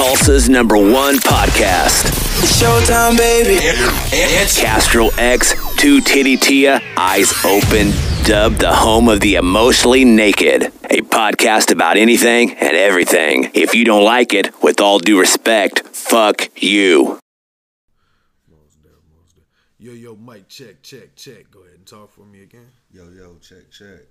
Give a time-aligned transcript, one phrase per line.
[0.00, 2.06] Tulsa's number one podcast.
[2.58, 3.56] Showtime, baby.
[4.10, 7.92] It's Castro X, Two Titty Tia, Eyes Open,
[8.24, 10.72] dubbed the home of the emotionally naked.
[10.88, 13.50] A podcast about anything and everything.
[13.52, 17.20] If you don't like it, with all due respect, fuck you.
[19.78, 21.50] Yo, yo, Mike, check, check, check.
[21.50, 22.70] Go ahead and talk for me again.
[22.90, 24.06] Yo, yo, check, check.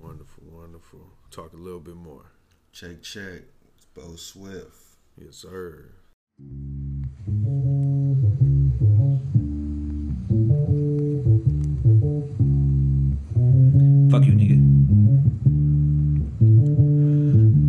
[0.00, 1.00] Wonderful, wonderful.
[1.32, 2.26] Talk a little bit more.
[2.70, 3.42] Check, check.
[3.76, 4.83] It's Bo Swift.
[5.16, 5.90] Yes, sir.
[14.10, 14.53] Fuck you, nigga.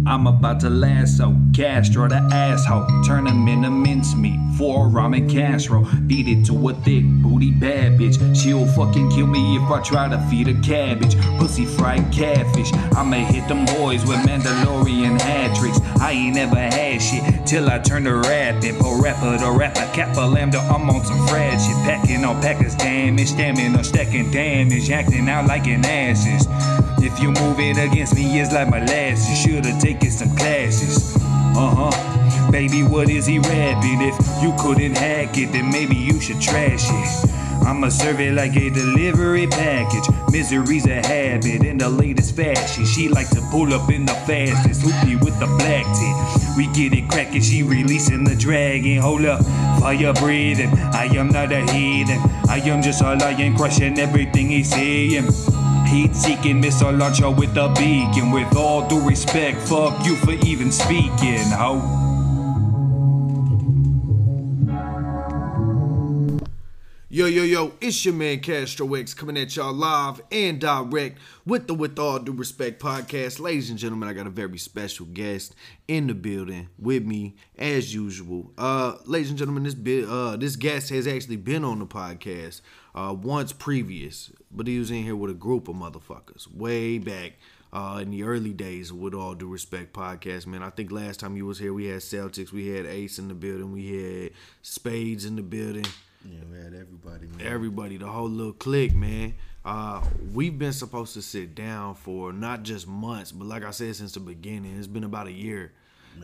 [0.07, 2.85] I'm about to lasso Castro the asshole.
[3.03, 5.87] Turn him into mincemeat for a ramen casserole.
[6.05, 8.35] Beat it to a thick booty bad bitch.
[8.35, 11.17] She'll fucking kill me if I try to feed her cabbage.
[11.39, 12.71] Pussy fried catfish.
[12.95, 15.79] I'ma hit them boys with Mandalorian hat tricks.
[15.99, 18.77] I ain't never had shit till I turn to rapping.
[18.79, 20.59] Po rapper to rapper, kappa lambda.
[20.59, 21.75] I'm on some fried shit.
[21.83, 23.29] Packing on packers damage.
[23.29, 24.91] Stamina, stacking damage.
[24.91, 26.45] Acting out like an asses.
[27.05, 29.29] If you're moving against me, it's like my last.
[29.29, 31.15] You Should've taken some classes.
[31.55, 32.51] Uh huh.
[32.51, 34.01] Baby, what is he rapping?
[34.01, 37.29] If you couldn't hack it, then maybe you should trash it.
[37.63, 40.03] I'ma serve it like a delivery package.
[40.31, 42.85] Misery's a habit in the latest fashion.
[42.85, 44.81] She like to pull up in the fastest.
[44.81, 46.57] Hoopy with the black tip.
[46.57, 48.97] We get it cracking, she releasing the dragon.
[48.97, 49.45] Hold up,
[49.79, 50.69] fire breathing.
[50.91, 52.19] I am not a heathen.
[52.49, 55.25] I am just a lion crushing everything he's saying.
[55.87, 58.31] Heat seeking missile launcher with a beacon.
[58.31, 62.05] With all due respect, fuck you for even speaking, ho.
[67.07, 71.65] Yo, yo, yo, it's your man Castro X coming at y'all live and direct with
[71.65, 73.39] the With All Due Respect podcast.
[73.39, 75.55] Ladies and gentlemen, I got a very special guest
[75.87, 78.51] in the building with me as usual.
[78.57, 82.59] Uh, ladies and gentlemen, this bi- uh, this guest has actually been on the podcast
[82.95, 87.33] uh, once previous, but he was in here with a group of motherfuckers way back
[87.73, 90.63] uh, in the early days With All Due Respect podcast, man.
[90.63, 93.33] I think last time you was here, we had Celtics, we had Ace in the
[93.33, 95.85] building, we had Spades in the building
[96.23, 97.45] Yeah, we had everybody, man.
[97.45, 99.33] everybody, the whole little clique, man.
[99.65, 100.01] Uh,
[100.33, 104.13] we've been supposed to sit down for not just months, but like I said, since
[104.13, 104.77] the beginning.
[104.77, 105.71] It's been about a year.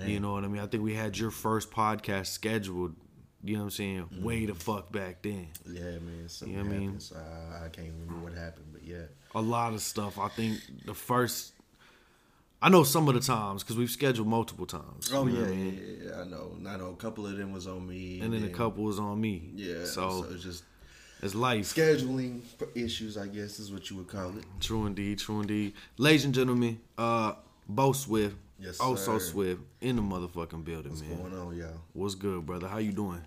[0.06, 0.62] You know what I mean?
[0.62, 2.96] I think we had your first podcast scheduled.
[3.44, 4.10] You know what I'm saying?
[4.22, 5.48] Way the fuck back then.
[5.66, 6.28] yeah, man.
[6.28, 7.00] Something You know what I mean?
[7.16, 9.06] I, I can't remember what happened, but yeah.
[9.34, 10.20] A lot of stuff.
[10.20, 11.54] I think the first.
[12.62, 15.12] I know some of the times because we've scheduled multiple times.
[15.12, 15.98] Oh yeah, I yeah, mean?
[16.04, 16.52] yeah, yeah, I know.
[16.68, 16.90] I know.
[16.90, 19.50] A couple of them was on me, And then a couple was on me.
[19.56, 20.64] Yeah, So, so, it's just
[21.24, 21.66] it's life.
[21.74, 22.42] scheduling
[22.76, 24.44] issues, I guess, is what you would call it.
[24.60, 25.74] True indeed, true indeed.
[25.98, 27.34] Ladies and gentlemen, uh,
[27.68, 29.18] Bo Swift, Yes, oh so.
[29.18, 31.18] Swift, in the motherfucking building, What's man.
[31.18, 31.82] going on, y'all?
[31.94, 32.68] What's good, brother?
[32.68, 33.22] How you doing?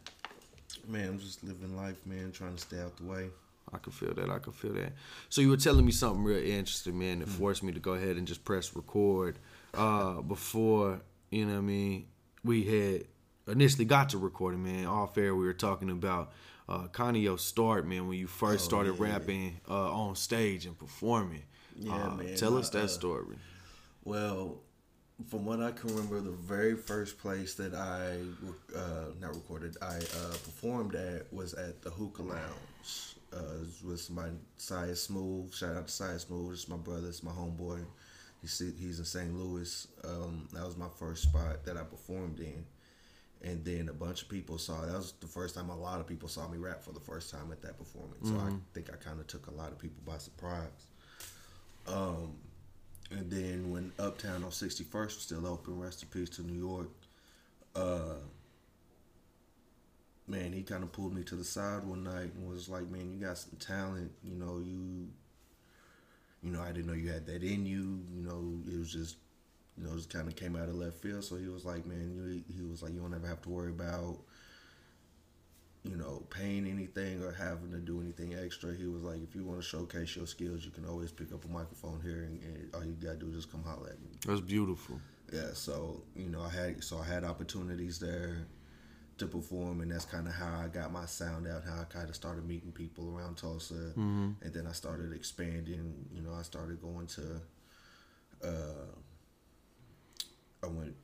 [0.86, 2.30] Man, I'm just living life, man.
[2.32, 3.30] Trying to stay out the way.
[3.72, 4.30] I can feel that.
[4.30, 4.92] I can feel that.
[5.30, 7.20] So you were telling me something real interesting, man, Hmm.
[7.24, 9.38] that forced me to go ahead and just press record.
[9.72, 11.00] Uh, before
[11.30, 12.06] you know, what I mean,
[12.44, 13.04] we had
[13.48, 14.86] initially got to recording, man.
[14.86, 16.32] All fair, we were talking about
[16.68, 19.02] uh, kind of your start, man, when you first Oh, started yeah.
[19.04, 21.42] rapping uh, on stage and performing.
[21.76, 22.36] Yeah, Uh, man.
[22.36, 23.36] Tell us Uh, that story.
[24.04, 24.60] Well,
[25.28, 28.18] from what I can remember, the very first place that I
[28.76, 33.16] uh, not recorded, I uh, performed at was at the Hookah Lounge.
[33.32, 35.52] Uh, with my Sia Smooth.
[35.52, 36.52] Shout out to Sia Smooth.
[36.52, 37.08] It's my brother.
[37.08, 37.84] It's my homeboy.
[38.40, 39.34] He's he's in St.
[39.34, 39.88] Louis.
[40.04, 42.64] Um, that was my first spot that I performed in.
[43.42, 44.82] And then a bunch of people saw.
[44.82, 47.30] That was the first time a lot of people saw me rap for the first
[47.30, 48.28] time at that performance.
[48.28, 50.86] So I think I kind of took a lot of people by surprise.
[51.88, 52.36] Um,
[53.16, 56.88] and then when Uptown on 61st was still open, rest in peace to New York,
[57.76, 58.14] uh,
[60.26, 63.12] man, he kind of pulled me to the side one night and was like, man,
[63.12, 64.10] you got some talent.
[64.22, 65.08] You know, you,
[66.42, 68.00] you know, I didn't know you had that in you.
[68.12, 69.16] You know, it was just,
[69.78, 71.24] you know, just kind of came out of left field.
[71.24, 73.70] So he was like, man, you, he was like, you don't ever have to worry
[73.70, 74.18] about,
[75.84, 78.74] you know, paying anything or having to do anything extra.
[78.74, 81.44] He was like, if you want to showcase your skills, you can always pick up
[81.44, 84.08] a microphone here, and, and all you gotta do is just come holler at me.
[84.26, 84.98] That's beautiful.
[85.32, 88.46] Yeah, so you know, I had so I had opportunities there
[89.18, 91.64] to perform, and that's kind of how I got my sound out.
[91.64, 93.92] How I kind of started meeting people around Tulsa,
[94.42, 96.06] and then I started expanding.
[96.14, 97.40] You know, I started going to.
[98.42, 98.86] Uh,
[100.62, 100.94] I went.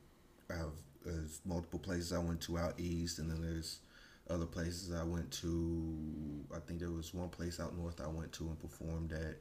[0.49, 0.73] I have
[1.05, 3.79] there's multiple places I went to out east, and then there's
[4.29, 6.45] other places I went to.
[6.55, 9.37] I think there was one place out north I went to and performed at.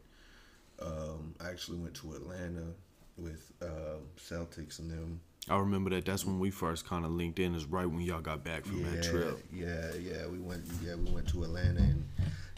[0.85, 2.73] Um, I actually went to Atlanta
[3.17, 6.05] with uh, Celtics and them I remember that.
[6.05, 7.55] That's when we first kind of linked in.
[7.55, 9.44] Is right when y'all got back from yeah, that trip.
[9.53, 10.65] Yeah, yeah, we went.
[10.85, 12.05] Yeah, we went to Atlanta, and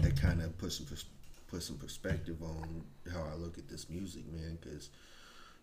[0.01, 0.87] that kind of put some
[1.47, 2.83] put some perspective on
[3.13, 4.59] how I look at this music, man.
[4.61, 4.91] Because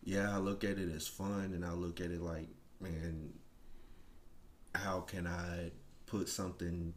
[0.03, 2.47] yeah, I look at it as fun, and I look at it like,
[2.79, 3.33] man,
[4.73, 5.71] how can I
[6.09, 6.93] put something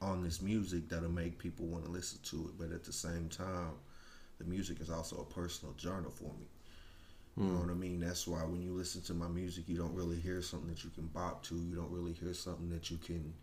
[0.00, 3.28] on this music that'll make people want to listen to it, but at the same
[3.28, 3.72] time,
[4.38, 6.46] the music is also a personal journal for me.
[7.38, 8.00] You know what I mean?
[8.00, 10.90] That's why when you listen to my music, you don't really hear something that you
[10.90, 11.54] can bop to.
[11.54, 13.34] You don't really hear something that you can,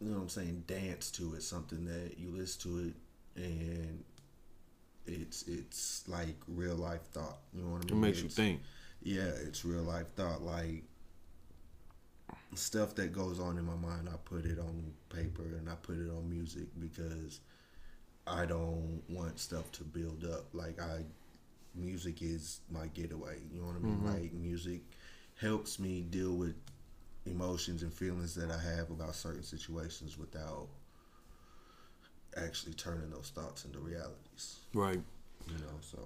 [0.00, 1.34] you know what I'm saying, dance to.
[1.34, 2.94] It's something that you listen to it
[3.42, 4.04] and
[5.06, 7.38] it's it's like real life thought.
[7.52, 7.96] You know what I mean?
[8.04, 8.62] It makes you think.
[9.02, 10.42] yeah, it's real life thought.
[10.42, 10.84] Like
[12.54, 15.96] stuff that goes on in my mind, I put it on paper and I put
[15.96, 17.40] it on music because
[18.26, 20.46] I don't want stuff to build up.
[20.52, 21.04] Like I,
[21.74, 23.38] music is my getaway.
[23.52, 23.96] You know what I mean?
[23.96, 24.22] Mm-hmm.
[24.22, 24.82] Like music
[25.40, 26.54] helps me deal with
[27.26, 30.68] emotions and feelings that I have about certain situations without
[32.36, 34.60] actually turning those thoughts into realities.
[34.74, 35.00] Right.
[35.46, 35.98] You know, so.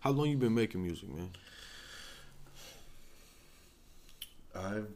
[0.00, 1.30] How long you been making music, man?
[4.54, 4.88] I've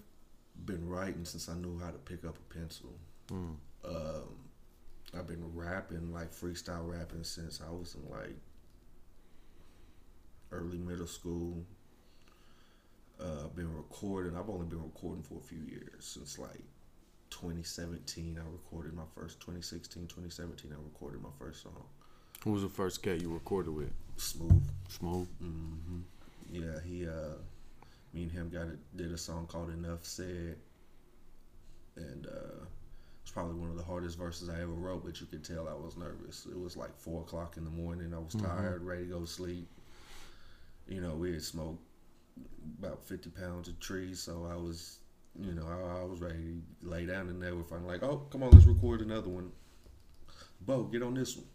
[0.67, 2.91] been writing since I knew how to pick up a pencil.
[3.85, 4.29] Um,
[5.17, 8.37] I've been rapping, like freestyle rapping, since I was in like
[10.53, 11.65] early middle school.
[13.21, 14.37] Uh, I've been recording.
[14.37, 16.63] I've only been recording for a few years since like
[17.31, 18.39] 2017.
[18.39, 20.73] I recorded my first 2016, 2017.
[20.73, 21.85] I recorded my first song,
[22.45, 23.93] Who was the first cat you recorded with?
[24.17, 24.63] Smooth.
[24.89, 25.29] Smooth.
[26.51, 27.37] Yeah, he uh
[28.13, 30.57] me and him got a, did a song called Enough Said.
[31.97, 32.65] And uh
[33.23, 35.75] it's probably one of the hardest verses I ever wrote, but you could tell I
[35.75, 36.47] was nervous.
[36.51, 38.13] It was like four o'clock in the morning.
[38.15, 39.69] I was tired, ready to go to sleep.
[40.89, 41.83] You know, we had smoked
[42.79, 44.99] about fifty pounds of trees, so I was
[45.39, 48.27] you know, I, I was ready to lay down and they were finally like, Oh,
[48.31, 49.53] come on, let's record another one.
[50.63, 51.47] Bo, get on this one.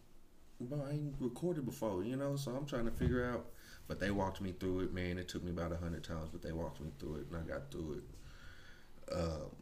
[0.62, 3.48] But I ain't recorded before, you know, so I'm trying to figure out.
[3.88, 5.18] But they walked me through it, man.
[5.18, 7.42] It took me about a hundred times, but they walked me through it, and I
[7.42, 9.14] got through it.
[9.14, 9.56] Um,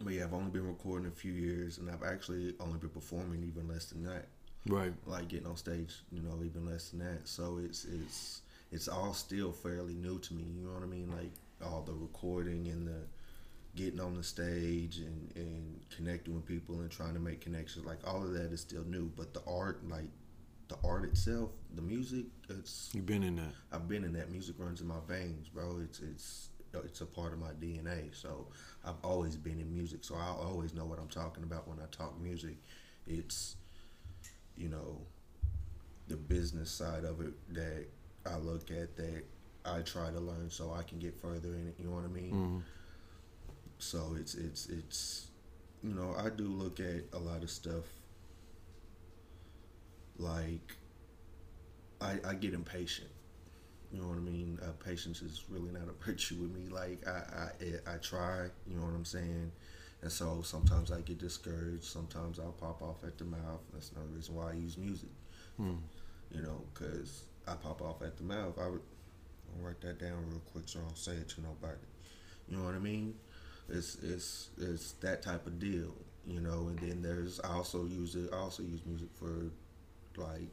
[0.00, 3.44] but yeah, I've only been recording a few years, and I've actually only been performing
[3.44, 4.26] even less than that.
[4.66, 4.92] Right.
[5.06, 7.28] Like getting on stage, you know, even less than that.
[7.28, 8.42] So it's it's
[8.72, 10.44] it's all still fairly new to me.
[10.44, 11.10] You know what I mean?
[11.10, 11.30] Like
[11.64, 13.00] all the recording and the
[13.76, 17.98] getting on the stage and, and connecting with people and trying to make connections like
[18.06, 20.08] all of that is still new but the art like
[20.68, 23.52] the art itself the music it's you've been in that.
[23.72, 25.78] i've been in that music runs in my veins bro.
[25.82, 26.48] It's it's
[26.84, 28.48] it's a part of my dna so
[28.84, 30.00] i've always been in music.
[30.02, 32.56] So i always know what i'm talking about when i talk music.
[33.06, 33.56] It's
[34.56, 35.00] you know
[36.08, 37.86] the business side of it that
[38.30, 39.24] i look at that
[39.64, 41.76] i try to learn so i can get further in it.
[41.78, 42.32] You know what i mean?
[42.32, 42.58] Mm-hmm.
[43.78, 45.26] So it's it's it's
[45.82, 47.84] you know I do look at a lot of stuff
[50.18, 50.76] like
[52.00, 53.08] I I get impatient.
[53.92, 54.58] You know what I mean?
[54.62, 56.68] Uh, patience is really not a virtue with me.
[56.68, 57.50] Like I
[57.90, 58.46] I I try.
[58.66, 59.52] You know what I'm saying?
[60.02, 61.84] And so sometimes I get discouraged.
[61.84, 63.60] Sometimes I'll pop off at the mouth.
[63.72, 65.08] That's another reason why I use music.
[66.30, 68.58] You know, because I pop off at the mouth.
[68.60, 68.82] I would
[69.54, 71.78] I'll write that down real quick so I don't say it to nobody.
[72.48, 73.14] You know what I mean?
[73.68, 75.94] It's it's it's that type of deal,
[76.26, 76.68] you know.
[76.68, 78.30] And then there's I also use it.
[78.32, 79.50] I also use music for
[80.18, 80.48] like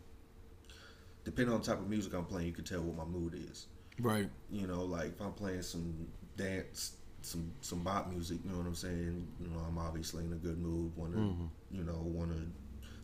[1.23, 3.67] depending on the type of music I'm playing, you can tell what my mood is.
[3.99, 4.29] Right.
[4.51, 8.67] You know, like if I'm playing some dance, some some bop music, you know what
[8.67, 9.27] I'm saying.
[9.39, 10.95] You know, I'm obviously in a good mood.
[10.95, 11.45] Want to, mm-hmm.
[11.71, 12.41] you know, want to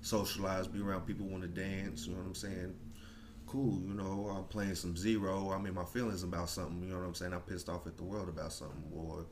[0.01, 2.05] socialize, be around people, want to dance.
[2.05, 2.75] You know what I'm saying.
[3.47, 5.51] Cool, you know, I'm playing some zero.
[5.51, 6.83] I'm in my feelings about something.
[6.83, 7.33] You know what I'm saying.
[7.33, 9.25] I'm pissed off at the world about something, or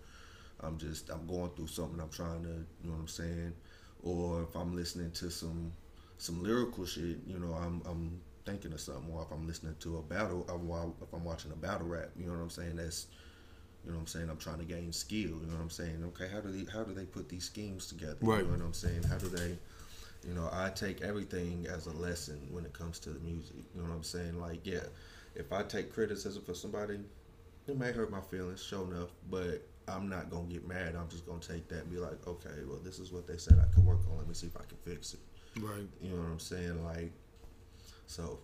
[0.61, 1.99] I'm just I'm going through something.
[1.99, 3.53] I'm trying to, you know what I'm saying.
[4.01, 5.71] Or if I'm listening to some
[6.17, 9.11] some lyrical shit, you know, I'm I'm thinking of something.
[9.13, 10.45] Or if I'm listening to a battle,
[11.01, 12.75] if I'm watching a battle rap, you know what I'm saying.
[12.77, 13.07] That's
[13.83, 14.29] you know what I'm saying.
[14.29, 15.19] I'm trying to gain skill.
[15.19, 16.03] You know what I'm saying.
[16.07, 18.17] Okay, how do they how do they put these schemes together?
[18.21, 18.39] Right.
[18.39, 19.03] You know what I'm saying.
[19.03, 19.57] How do they
[20.27, 23.55] you know, I take everything as a lesson when it comes to the music.
[23.73, 24.39] You know what I'm saying?
[24.39, 24.83] Like, yeah,
[25.35, 26.99] if I take criticism for somebody,
[27.67, 30.95] it may hurt my feelings, sure enough, but I'm not gonna get mad.
[30.95, 33.57] I'm just gonna take that and be like, okay, well, this is what they said
[33.59, 34.17] I could work on.
[34.17, 35.19] Let me see if I can fix it.
[35.59, 35.87] Right.
[36.01, 36.83] You know what I'm saying?
[36.83, 37.11] Like,
[38.05, 38.39] so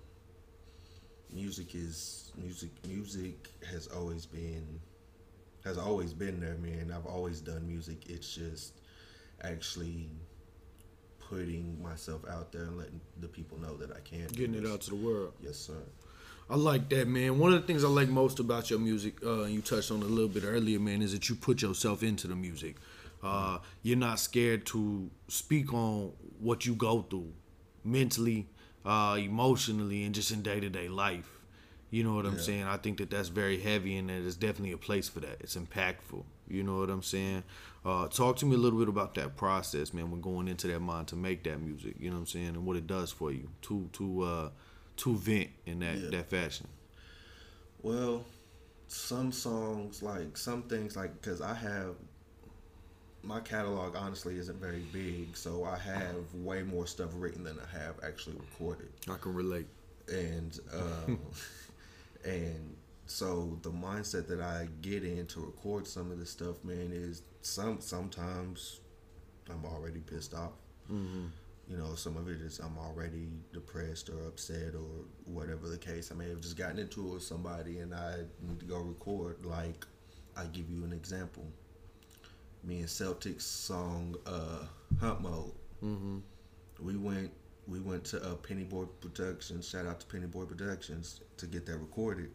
[1.32, 2.72] music is music.
[2.88, 4.80] Music has always been
[5.64, 6.94] has always been there, man.
[6.96, 8.10] I've always done music.
[8.10, 8.74] It's just
[9.42, 10.10] actually
[11.30, 14.28] putting myself out there and letting the people know that I can.
[14.28, 15.34] Getting it out to the world.
[15.42, 15.82] Yes, sir.
[16.50, 17.40] I like that, man.
[17.40, 20.06] One of the things I like most about your music, uh, you touched on a
[20.06, 22.76] little bit earlier, man, is that you put yourself into the music.
[23.24, 26.12] Uh, you're not scared to speak on
[26.44, 27.32] what you go through
[27.84, 28.48] mentally,
[28.86, 31.30] uh, emotionally, and just in day to day life.
[31.90, 32.64] You know what I'm saying?
[32.64, 35.38] I think that that's very heavy, and that there's definitely a place for that.
[35.42, 36.24] It's impactful.
[36.48, 37.44] You know what I'm saying?
[37.86, 40.10] Uh, talk to me a little bit about that process, man.
[40.10, 42.66] When going into that mind to make that music, you know what I'm saying, and
[42.66, 44.50] what it does for you to to uh,
[44.98, 46.10] to vent in that Yeah.
[46.10, 46.68] that fashion.
[47.84, 48.26] Well,
[48.88, 51.96] some songs like some things like because I have
[53.24, 57.78] my catalog honestly isn't very big, so I have way more stuff written than I
[57.78, 59.68] have actually recorded, I can relate.
[60.12, 61.20] and um,
[62.26, 62.76] and
[63.06, 67.22] so the mindset that I get in to record some of this stuff, man, is
[67.42, 68.80] some sometimes
[69.50, 70.54] I'm already pissed off.
[71.70, 76.12] You know, some of it is I'm already depressed or upset or whatever the case.
[76.12, 79.46] I may have just gotten into it with somebody and I need to go record.
[79.46, 79.86] Like,
[80.36, 81.46] I give you an example.
[82.64, 84.66] Me and Celtic's song uh,
[85.00, 85.52] "Hunt Mode."
[85.84, 86.18] Mm-hmm.
[86.82, 87.32] We went
[87.68, 89.68] we went to uh, Pennyboy Productions.
[89.70, 92.30] Shout out to Pennyboy Productions to get that recorded.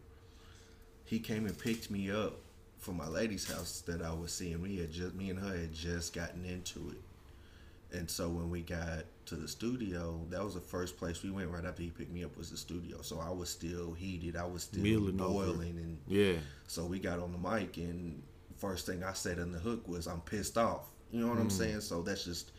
[1.05, 2.37] He came and picked me up
[2.79, 4.61] from my lady's house that I was seeing.
[4.63, 7.97] We had just me and her had just gotten into it.
[7.97, 11.49] And so when we got to the studio, that was the first place we went
[11.49, 13.01] right after he picked me up was the studio.
[13.01, 14.37] So I was still heated.
[14.37, 15.13] I was still over.
[15.13, 16.37] boiling and Yeah.
[16.67, 18.23] so we got on the mic and
[18.59, 20.87] first thing I said in the hook was I'm pissed off.
[21.11, 21.81] You know what I'm saying?
[21.81, 22.53] So that's just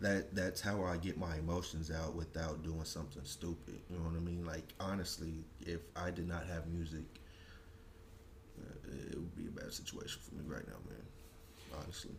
[0.00, 3.78] that that's how I get my emotions out without doing something stupid.
[3.88, 4.44] You know what I mean?
[4.44, 7.04] Like honestly, if I did not have music,
[8.58, 11.80] uh, it would be a bad situation for me right now, man.
[11.80, 12.12] Honestly.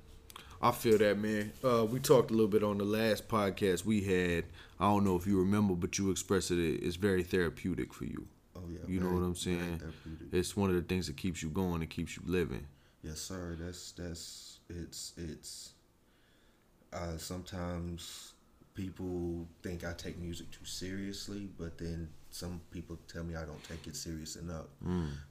[0.62, 1.52] I feel that, man.
[1.64, 4.46] Uh, we talked a little bit on the last podcast we had.
[4.80, 6.58] I don't know if you remember, but you expressed it.
[6.58, 8.28] It's very therapeutic for you.
[8.56, 8.80] Oh yeah.
[8.88, 9.82] You know what I'm saying?
[10.32, 12.68] It's one of the things that keeps you going and keeps you living.
[13.04, 13.58] Yes, sir.
[13.60, 15.74] That's that's it's it's.
[16.94, 18.34] Uh, sometimes
[18.74, 23.64] people think I take music too seriously, but then some people tell me I don't
[23.64, 24.66] take it serious enough.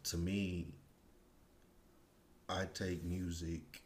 [0.05, 0.69] To me,
[2.49, 3.83] I take music.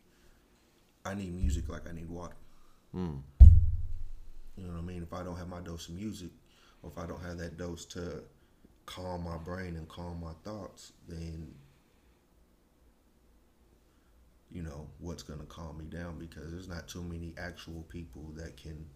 [1.04, 2.36] I need music like I need water.
[4.56, 5.02] You know what I mean?
[5.02, 6.30] If I don't have my dose of music,
[6.82, 8.22] or if I don't have that dose to
[8.86, 11.52] calm my brain and calm my thoughts, then
[14.54, 18.56] you know what's gonna calm me down because there's not too many actual people that
[18.56, 18.87] can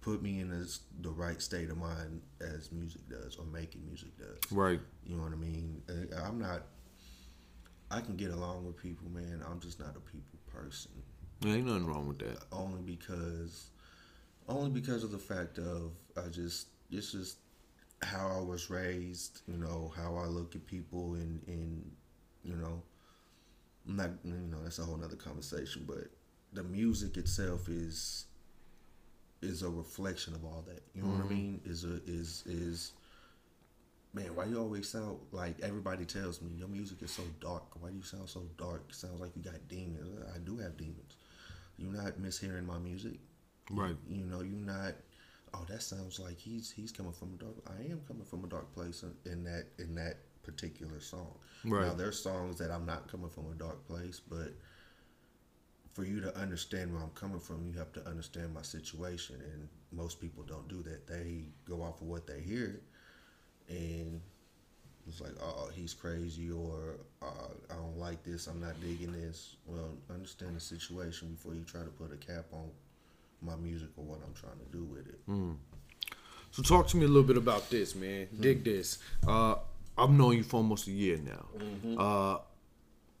[0.00, 4.16] put me in this, the right state of mind as music does or making music
[4.16, 4.50] does.
[4.50, 4.80] Right.
[5.04, 5.82] You know what I mean?
[5.88, 6.62] Uh, I'm not.
[7.90, 9.42] I can get along with people, man.
[9.50, 10.92] I'm just not a people person.
[11.40, 12.44] There ain't nothing wrong with that.
[12.52, 13.70] Only because,
[14.48, 17.38] only because of the fact of I just it's just
[18.02, 19.40] how I was raised.
[19.48, 21.90] You know how I look at people and and
[22.44, 22.82] you know,
[23.88, 25.84] I'm not you know that's a whole nother conversation.
[25.86, 26.08] But
[26.52, 28.26] the music itself is
[29.42, 30.82] is a reflection of all that.
[30.94, 31.34] You know what I mm-hmm.
[31.34, 31.60] mean?
[31.64, 32.92] Is a is is
[34.12, 37.62] man, why you always sound like everybody tells me your music is so dark?
[37.80, 38.84] Why do you sound so dark?
[38.88, 40.24] It sounds like you got demons.
[40.34, 41.16] I do have demons.
[41.78, 43.18] You're not mishearing my music.
[43.70, 43.96] Right.
[44.08, 44.94] You know, you're not.
[45.52, 47.54] Oh, that sounds like he's he's coming from a dark.
[47.66, 50.18] I am coming from a dark place in, in that in that
[50.50, 51.34] particular song.
[51.64, 51.86] Right.
[51.86, 54.52] Now there's songs that I'm not coming from a dark place, but
[55.92, 59.36] for you to understand where I'm coming from, you have to understand my situation.
[59.52, 61.06] And most people don't do that.
[61.06, 62.80] They go off of what they hear,
[63.68, 64.20] and
[65.06, 68.46] it's like, oh, he's crazy, or uh, I don't like this.
[68.46, 69.56] I'm not digging this.
[69.66, 72.70] Well, understand the situation before you try to put a cap on
[73.42, 75.20] my music or what I'm trying to do with it.
[76.52, 78.28] So talk to me a little bit about this, man.
[78.38, 78.98] Dig this.
[79.26, 79.54] Uh,
[80.00, 81.46] I've known you for almost a year now.
[81.98, 82.38] Uh,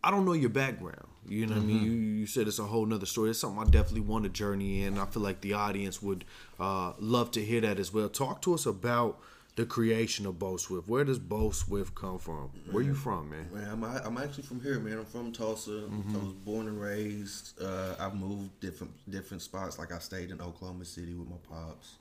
[0.02, 1.06] I don't know your background.
[1.28, 1.82] You know what I mean?
[1.84, 3.30] You, you said it's a whole nother story.
[3.30, 4.98] It's something I definitely want to journey in.
[4.98, 6.24] I feel like the audience would
[6.58, 8.08] uh, love to hear that as well.
[8.08, 9.20] Talk to us about
[9.56, 10.88] the creation of Bo Swift.
[10.88, 12.50] Where does Bo Swift come from?
[12.70, 13.50] Where you from, man?
[13.52, 14.98] Man, I'm, I'm actually from here, man.
[14.98, 15.84] I'm from Tulsa.
[15.90, 17.60] I was born and raised.
[17.60, 19.78] Uh, I've moved different different spots.
[19.78, 21.96] Like I stayed in Oklahoma City with my pops.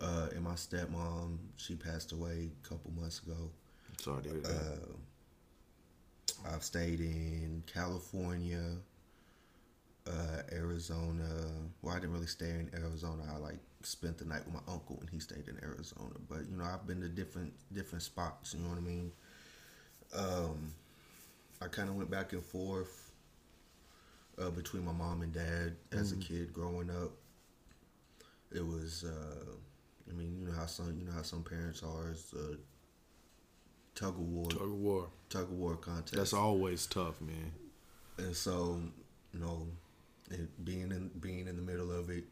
[0.00, 3.50] Uh, and my stepmom, she passed away a couple months ago.
[3.98, 4.78] Sorry hear that.
[6.52, 8.76] I've stayed in California,
[10.06, 11.28] uh, Arizona.
[11.82, 13.24] Well, I didn't really stay in Arizona.
[13.34, 16.14] I like spent the night with my uncle, and he stayed in Arizona.
[16.28, 18.54] But you know, I've been to different different spots.
[18.54, 19.12] You know what I mean?
[20.14, 20.72] Um,
[21.60, 23.10] I kind of went back and forth
[24.40, 27.12] uh, between my mom and dad as a kid growing up.
[28.52, 29.44] It was, uh,
[30.08, 32.10] I mean, you know how some you know how some parents are.
[32.10, 32.56] It's, uh,
[33.96, 35.08] tug of war, Tug of war.
[35.28, 36.14] tug of war contest.
[36.14, 37.50] That's always tough, man.
[38.18, 38.80] and so
[39.32, 39.66] you know,
[40.30, 42.24] it, being in being in the middle of it,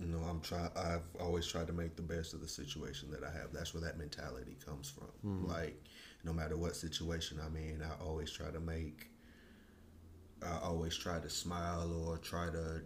[0.00, 0.68] you know, I'm try.
[0.76, 3.52] I've always tried to make the best of the situation that I have.
[3.52, 5.06] That's where that mentality comes from.
[5.22, 5.46] Hmm.
[5.48, 5.80] Like,
[6.24, 9.06] no matter what situation I'm in, I always try to make.
[10.44, 12.82] I always try to smile or try to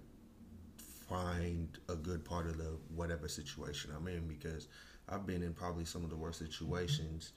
[1.08, 4.68] find a good part of the whatever situation I'm in because
[5.08, 7.32] I've been in probably some of the worst situations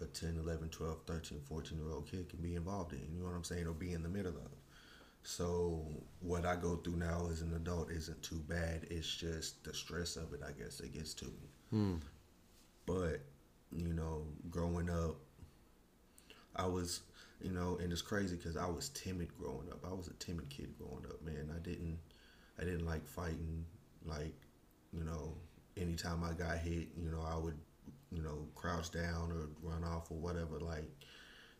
[0.00, 3.00] a 10, 11, 12, 13, 14 year old kid can be involved in.
[3.12, 3.66] You know what I'm saying?
[3.66, 4.50] Or be in the middle of.
[5.22, 5.84] So
[6.20, 8.86] what I go through now as an adult isn't too bad.
[8.90, 11.48] It's just the stress of it, I guess, that gets to me.
[11.70, 11.94] Hmm.
[12.86, 13.20] But,
[13.70, 15.16] you know, growing up,
[16.56, 17.00] I was,
[17.42, 19.84] you know, and it's crazy because I was timid growing up.
[19.86, 21.50] I was a timid kid growing up, man.
[21.54, 21.98] I didn't,
[22.58, 23.64] I didn't like fighting.
[24.04, 24.34] Like,
[24.92, 25.34] you know,
[25.76, 27.58] anytime I got hit, you know, I would,
[28.10, 30.58] you know, crouch down or run off or whatever.
[30.60, 30.90] Like,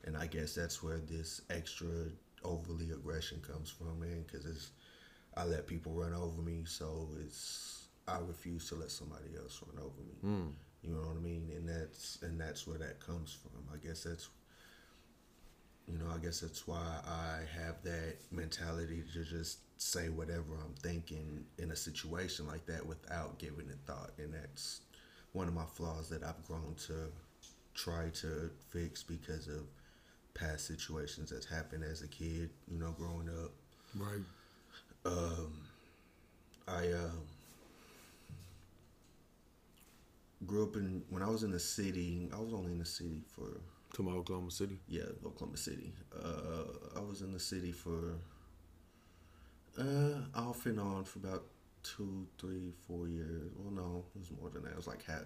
[0.05, 1.89] and I guess that's where this extra
[2.45, 4.25] overly aggression comes from, man.
[4.27, 4.71] Because it's,
[5.37, 9.85] I let people run over me, so it's I refuse to let somebody else run
[9.85, 10.15] over me.
[10.21, 10.49] Hmm.
[10.83, 11.51] You know what I mean?
[11.55, 13.63] And that's and that's where that comes from.
[13.73, 14.29] I guess that's
[15.87, 20.75] you know, I guess that's why I have that mentality to just say whatever I'm
[20.83, 24.11] thinking in a situation like that without giving it thought.
[24.19, 24.81] And that's
[25.39, 26.95] one of my flaws that I've grown to
[27.75, 29.63] try to fix because of
[30.35, 33.53] past situations that's happened as a kid, you know, growing up.
[33.97, 34.21] Right.
[36.67, 37.23] I um,
[40.45, 42.29] grew up in when I was in the city.
[42.35, 43.61] I was only in the city for
[43.95, 44.79] To my Oklahoma City.
[44.89, 45.93] yeah, Oklahoma City.
[46.15, 48.15] Uh, I was in the city for
[49.79, 51.45] uh, off and on for about
[51.83, 53.51] two, three, four years.
[53.57, 54.71] Well, no, it was more than that.
[54.71, 55.25] It was like half.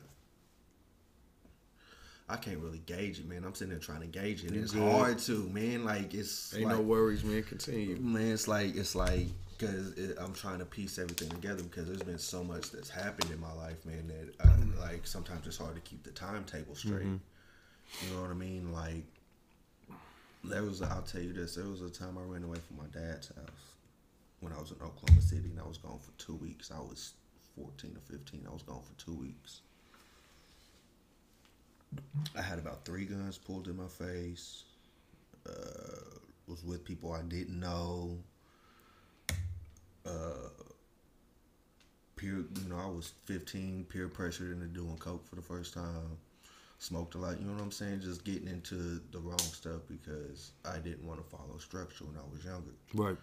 [2.28, 3.44] I can't really gauge it, man.
[3.44, 4.54] I'm sitting there trying to gauge it.
[4.54, 5.84] It's hard to, man.
[5.84, 7.42] Like it's Ain't like, no worries, man.
[7.42, 7.96] Continue.
[7.96, 9.26] Man, it's like it's like
[9.58, 13.40] because I'm trying to piece everything together because there's been so much that's happened in
[13.40, 14.06] my life, man.
[14.08, 17.06] That I, like sometimes it's hard to keep the timetable straight.
[17.06, 18.06] Mm-hmm.
[18.06, 18.72] You know what I mean?
[18.72, 19.04] Like
[20.44, 21.56] there was, a, I'll tell you this.
[21.56, 23.71] There was a time I ran away from my dad's house
[24.42, 26.70] when I was in Oklahoma City, and I was gone for two weeks.
[26.74, 27.14] I was
[27.56, 28.44] 14 or 15.
[28.46, 29.60] I was gone for two weeks.
[32.36, 34.64] I had about three guns pulled in my face.
[35.48, 38.18] Uh, was with people I didn't know.
[40.04, 40.48] Uh,
[42.16, 46.18] peer, you know, I was 15, peer pressured into doing coke for the first time.
[46.78, 48.00] Smoked a lot, you know what I'm saying?
[48.00, 52.34] Just getting into the wrong stuff because I didn't want to follow structure when I
[52.34, 52.72] was younger.
[52.92, 53.16] Right.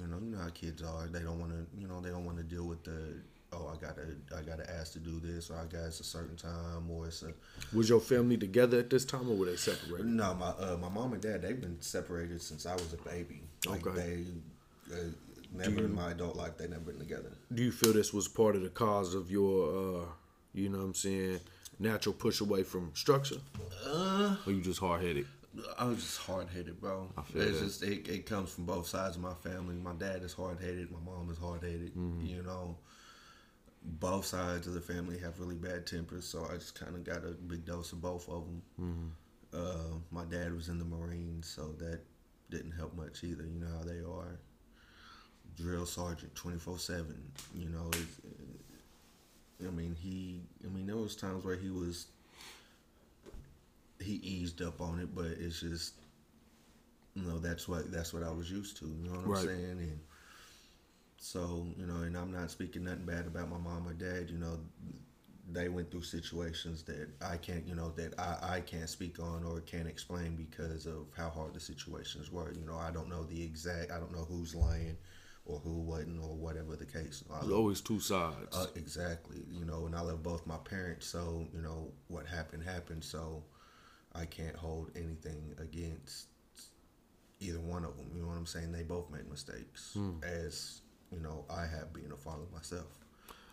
[0.00, 1.06] You know, you know how kids are.
[1.06, 3.14] They don't want to, you know, they don't want to deal with the,
[3.52, 4.02] oh, I gotta,
[4.36, 7.22] I gotta ask to do this, or I got it's a certain time, or it's
[7.22, 7.32] a,
[7.74, 10.06] Was your family together at this time, or were they separated?
[10.06, 13.40] no, my uh, my mom and dad they've been separated since I was a baby.
[13.68, 13.96] Like Okay.
[14.88, 14.98] they uh,
[15.52, 17.32] never in my adult life they never been together.
[17.52, 20.04] Do you feel this was part of the cause of your, uh,
[20.52, 21.40] you know what I'm saying,
[21.78, 23.40] natural push away from structure?
[23.86, 25.26] Uh, Or you just hard headed?
[25.78, 27.08] I was just hard headed, bro.
[27.16, 27.64] I feel it's that.
[27.66, 29.74] just it, it comes from both sides of my family.
[29.76, 30.90] My dad is hard headed.
[30.90, 31.94] My mom is hard headed.
[31.94, 32.26] Mm-hmm.
[32.26, 32.76] You know,
[33.82, 37.24] both sides of the family have really bad tempers, so I just kind of got
[37.24, 38.62] a big dose of both of them.
[38.80, 39.08] Mm-hmm.
[39.54, 42.00] Uh, my dad was in the Marines, so that
[42.50, 43.44] didn't help much either.
[43.44, 44.38] You know how they are.
[45.56, 47.22] Drill sergeant, twenty four seven.
[47.54, 48.20] You know, it's,
[49.66, 50.42] I mean he.
[50.64, 52.08] I mean there was times where he was.
[54.00, 55.94] He eased up on it, but it's just,
[57.14, 58.86] you know, that's what that's what I was used to.
[58.86, 59.78] You know what I'm saying?
[59.78, 60.00] And
[61.16, 64.30] so you know, and I'm not speaking nothing bad about my mom or dad.
[64.30, 64.58] You know,
[65.50, 69.44] they went through situations that I can't, you know, that I, I can't speak on
[69.44, 72.52] or can't explain because of how hard the situations were.
[72.52, 74.96] You know, I don't know the exact, I don't know who's lying
[75.44, 77.22] or who wasn't or whatever the case.
[77.40, 78.56] There's always two sides.
[78.56, 79.42] uh, exactly.
[79.50, 83.04] You know, and I love both my parents, so you know what happened happened.
[83.04, 83.44] So
[84.16, 86.28] I can't hold anything against
[87.40, 88.10] either one of them.
[88.14, 88.72] You know what I'm saying?
[88.72, 92.86] They both made mistakes, as you know I have being a father myself.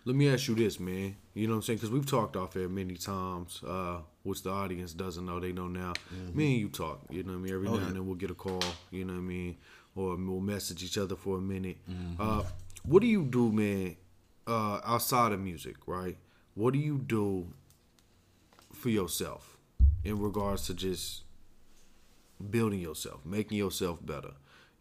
[0.06, 1.16] Let me ask you this, man.
[1.34, 1.78] You know what I'm saying?
[1.78, 5.40] Because we've talked off air many times, uh, which the audience doesn't know.
[5.40, 5.94] They know now.
[6.34, 7.06] Me and you talk.
[7.10, 7.54] You know what I mean?
[7.54, 7.76] Every Mm-hmm.
[7.76, 7.88] Oh, now yeah.
[7.88, 8.62] and then we'll get a call.
[8.92, 9.58] You know what I mean?
[9.96, 11.78] Or we'll message each other for a minute.
[11.90, 12.22] Mm-hmm.
[12.22, 12.44] Uh,
[12.84, 13.96] what do you do, man?
[14.46, 16.18] Uh, outside of music, right?
[16.56, 17.48] What do you do
[18.74, 19.53] for yourself
[20.04, 21.24] in regards to just
[22.50, 24.32] building yourself, making yourself better?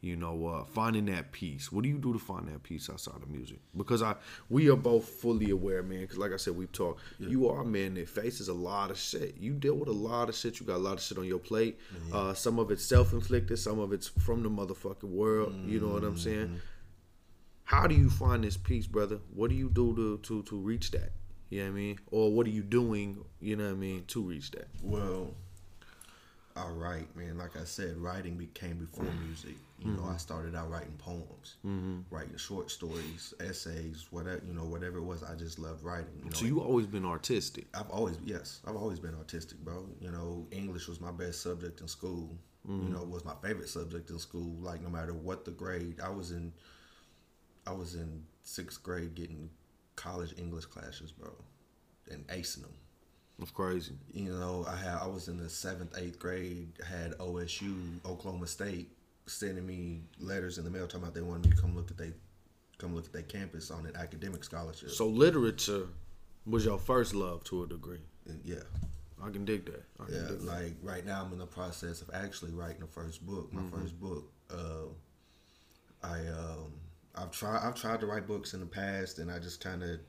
[0.00, 1.70] You know, uh, finding that peace.
[1.70, 3.60] What do you do to find that peace outside of music?
[3.76, 4.16] Because I,
[4.50, 6.00] we are both fully aware, man.
[6.00, 7.00] Because like I said, we've talked.
[7.20, 9.36] You are a man that faces a lot of shit.
[9.38, 10.58] You deal with a lot of shit.
[10.58, 11.78] You got a lot of shit on your plate.
[12.12, 13.60] Uh, some of it's self inflicted.
[13.60, 15.54] Some of it's from the motherfucking world.
[15.68, 16.60] You know what I'm saying?
[17.62, 19.20] How do you find this peace, brother?
[19.32, 21.12] What do you do to to to reach that?
[21.52, 21.98] You know what I mean?
[22.10, 23.22] Or what are you doing?
[23.38, 24.68] You know what I mean to reach that?
[24.82, 25.34] Well,
[26.56, 27.36] I write, man.
[27.36, 29.56] Like I said, writing became before music.
[29.78, 30.14] You know, mm-hmm.
[30.14, 31.98] I started out writing poems, mm-hmm.
[32.08, 34.40] writing short stories, essays, whatever.
[34.46, 35.22] You know, whatever it was.
[35.22, 36.14] I just loved writing.
[36.20, 37.66] You know, So you always been artistic.
[37.74, 39.86] I've always yes, I've always been artistic, bro.
[40.00, 42.34] You know, English was my best subject in school.
[42.66, 42.94] You mm-hmm.
[42.94, 44.56] know, was my favorite subject in school.
[44.62, 46.50] Like no matter what the grade, I was in.
[47.66, 49.50] I was in sixth grade getting
[49.96, 51.30] college English classes, bro,
[52.10, 52.74] and acing them.
[53.38, 53.92] That's crazy.
[54.12, 56.72] You know, I had I was in the seventh, eighth grade.
[56.86, 57.74] Had OSU,
[58.04, 58.90] Oklahoma State,
[59.26, 61.96] sending me letters in the mail talking about they wanted me to come look at
[61.96, 62.12] they,
[62.78, 64.90] come look at their campus on an academic scholarship.
[64.90, 65.86] So literature
[66.46, 68.00] was your first love to a degree.
[68.44, 68.56] Yeah,
[69.24, 69.82] I can dig that.
[70.00, 70.44] I can Yeah, dig that.
[70.44, 73.52] like right now I'm in the process of actually writing the first book.
[73.52, 74.30] My first book.
[74.50, 74.88] Uh,
[76.02, 76.72] I um,
[77.14, 80.00] I've tried I've tried to write books in the past, and I just kind of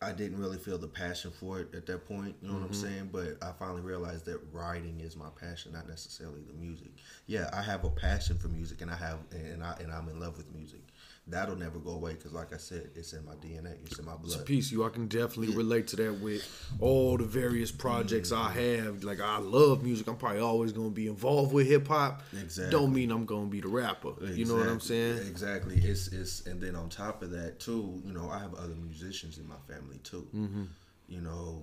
[0.00, 2.36] I didn't really feel the passion for it at that point.
[2.40, 2.86] You know what I'm mm-hmm.
[2.86, 3.10] saying?
[3.12, 6.90] But I finally realized that writing is my passion, not necessarily the music.
[7.26, 10.20] Yeah, I have a passion for music, and I have and I and I'm in
[10.20, 10.80] love with music.
[11.30, 13.76] That'll never go away because, like I said, it's in my DNA.
[13.84, 14.46] It's in my It's a blood.
[14.46, 14.84] piece you.
[14.84, 16.42] I can definitely relate to that with
[16.80, 19.04] all the various projects I have.
[19.04, 20.06] Like I love music.
[20.06, 22.22] I'm probably always gonna be involved with hip hop.
[22.32, 22.70] Exactly.
[22.72, 24.14] Don't mean I'm gonna be the rapper.
[24.24, 25.18] You know what I'm saying?
[25.28, 25.76] Exactly.
[25.76, 29.36] It's it's and then on top of that too, you know, I have other musicians
[29.38, 30.26] in my family too.
[30.34, 30.64] Mm-hmm.
[31.08, 31.62] You know,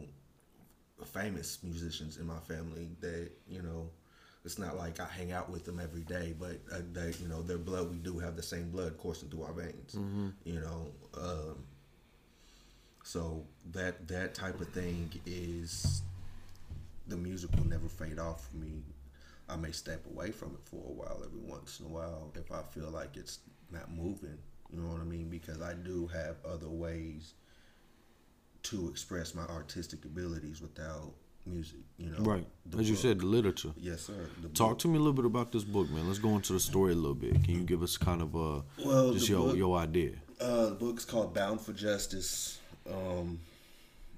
[1.05, 3.89] famous musicians in my family that you know.
[4.45, 7.41] It's not like I hang out with them every day, but uh, they, you know,
[7.41, 7.89] their blood.
[7.89, 9.95] We do have the same blood coursing through our veins.
[10.43, 10.87] You know,
[11.19, 11.63] um,
[13.03, 16.03] so that that type of thing is
[17.07, 18.83] the music will never fade off for me.
[19.49, 22.51] I may step away from it for a while every once in a while if
[22.51, 23.39] I feel like it's
[23.71, 24.37] not moving.
[24.73, 25.29] You know what I mean?
[25.29, 27.33] Because I do have other ways
[28.63, 31.13] to express my artistic abilities without
[31.45, 31.79] music.
[31.97, 32.47] You know, Right.
[32.77, 33.71] As you said, the literature.
[33.77, 34.27] yes, sir.
[34.53, 36.07] Talk book- to me a little bit about this book, man.
[36.07, 37.43] Let's go into the story a little bit.
[37.43, 40.13] Can you give us kind of a Well, just your book- your idea?
[40.39, 42.59] Uh, the book's called Bound for Justice.
[42.89, 43.39] Um,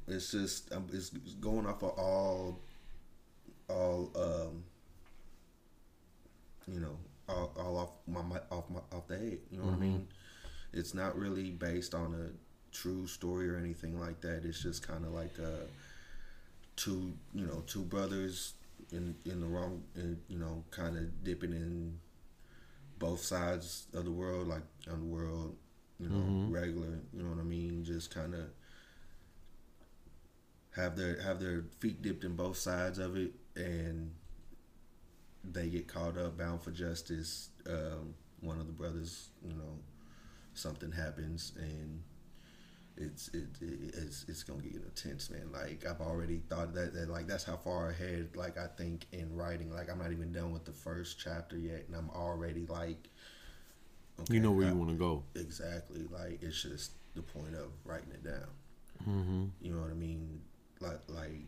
[0.07, 1.09] it's just um, it's
[1.39, 2.59] going off of all,
[3.69, 4.63] all um,
[6.71, 6.97] you know,
[7.29, 9.39] all, all off my mi- off my off the head.
[9.51, 10.07] You know what I mean?
[10.73, 14.43] It's not really based on a true story or anything like that.
[14.45, 15.65] It's just kind of like uh,
[16.77, 18.53] two you know two brothers
[18.91, 21.99] in in the wrong, in, you know, kind of dipping in
[22.99, 25.55] both sides of the world, like underworld,
[25.99, 27.83] you know, regular, you know what I mean?
[27.83, 28.45] Just kind of
[30.75, 34.13] have their have their feet dipped in both sides of it, and
[35.43, 37.49] they get caught up, bound for justice.
[37.67, 39.79] Um, one of the brothers, you know,
[40.53, 42.01] something happens, and
[42.97, 45.49] it's it, it it's it's gonna get intense, man.
[45.53, 48.29] Like I've already thought that, that like that's how far ahead.
[48.36, 51.86] Like I think in writing, like I'm not even done with the first chapter yet,
[51.88, 53.10] and I'm already like,
[54.29, 55.23] You know where I- you want to go.
[55.36, 56.05] exactly.
[56.12, 58.47] Like it's just the point of writing it down.
[59.07, 59.43] Mm-hmm.
[59.62, 60.41] You know what I mean?
[60.79, 61.41] Like like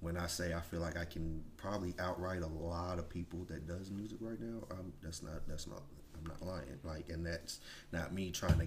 [0.00, 3.66] when I say I feel like I can probably outright a lot of people that
[3.66, 4.62] does music right now.
[4.70, 5.82] I'm, that's not that's not
[6.16, 6.78] I'm not lying.
[6.84, 7.60] Like and that's
[7.92, 8.66] not me trying to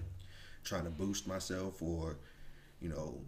[0.64, 2.18] trying to boost myself or
[2.80, 3.20] you know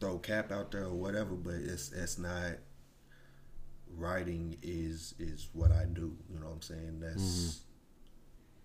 [0.00, 1.34] throw cap out there or whatever.
[1.34, 2.54] But it's it's not
[3.94, 6.16] writing is is what I do.
[6.32, 7.00] You know what I'm saying?
[7.00, 7.62] That's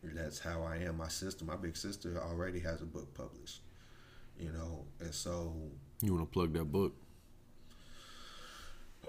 [0.05, 0.17] mm-hmm.
[0.17, 0.97] that's how I am.
[0.97, 3.61] My sister, my big sister, already has a book published.
[4.39, 5.53] You know, and so
[6.01, 6.95] You want to plug that book?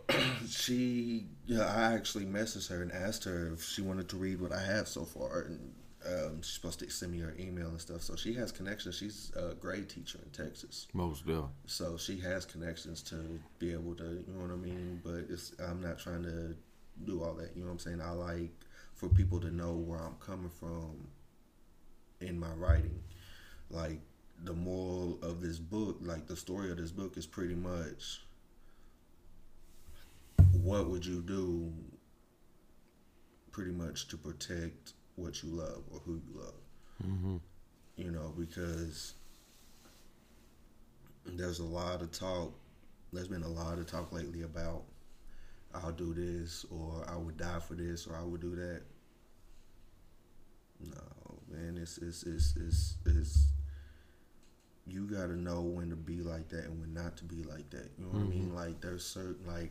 [0.48, 4.52] she, yeah, I actually messaged her and asked her if she wanted to read what
[4.52, 5.72] I have so far, and
[6.06, 8.02] um, she's supposed to send me her email and stuff.
[8.02, 8.96] So she has connections.
[8.96, 11.48] She's a grade teacher in Texas, Most definitely.
[11.66, 15.00] so she has connections to be able to, you know what I mean.
[15.04, 16.54] But it's I'm not trying to
[17.04, 17.50] do all that.
[17.54, 18.00] You know what I'm saying?
[18.00, 18.50] I like
[18.94, 21.08] for people to know where I'm coming from
[22.20, 23.00] in my writing.
[23.70, 24.00] Like
[24.44, 28.22] the moral of this book, like the story of this book is pretty much
[30.52, 31.72] what would you do
[33.50, 36.54] pretty much to protect what you love or who you love.
[37.06, 37.36] Mm-hmm.
[37.96, 39.14] You know, because
[41.24, 42.52] there's a lot of talk.
[43.12, 44.82] There's been a lot of talk lately about
[45.74, 48.82] I'll do this or I would die for this or I would do that.
[50.80, 51.78] No, man.
[51.80, 53.46] It's it's it's it's, it's
[54.86, 57.90] you gotta know when to be like that and when not to be like that.
[57.98, 58.46] You know what I mean?
[58.46, 58.56] Mm-hmm.
[58.56, 59.70] Like there's certain like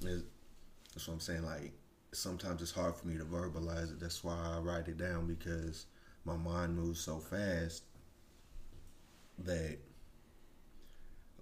[0.00, 1.44] that's what I'm saying.
[1.44, 1.72] Like
[2.16, 4.00] sometimes it's hard for me to verbalize it.
[4.00, 5.86] That's why I write it down because
[6.24, 7.84] my mind moves so fast
[9.38, 9.78] that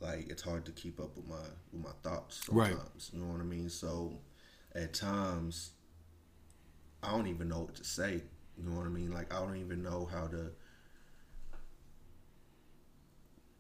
[0.01, 1.37] like it's hard to keep up with my
[1.73, 2.71] with my thoughts Right.
[2.73, 3.11] sometimes.
[3.13, 3.69] You know what I mean?
[3.69, 4.19] So
[4.75, 5.71] at times
[7.03, 8.23] I don't even know what to say.
[8.57, 9.13] You know what I mean?
[9.13, 10.51] Like I don't even know how to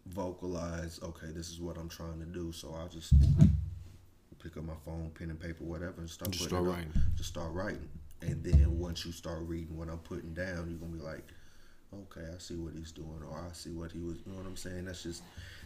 [0.06, 2.52] vocalize, okay, this is what I'm trying to do.
[2.52, 3.12] So I'll just
[4.42, 6.92] pick up my phone, pen and paper, whatever, and start Just start writing.
[7.16, 7.88] Just start writing.
[8.20, 11.24] And then once you start reading what I'm putting down, you're gonna be like,
[11.92, 14.18] okay, I see what he's doing, or I see what he was.
[14.24, 14.84] You know what I'm saying?
[14.84, 15.22] That's just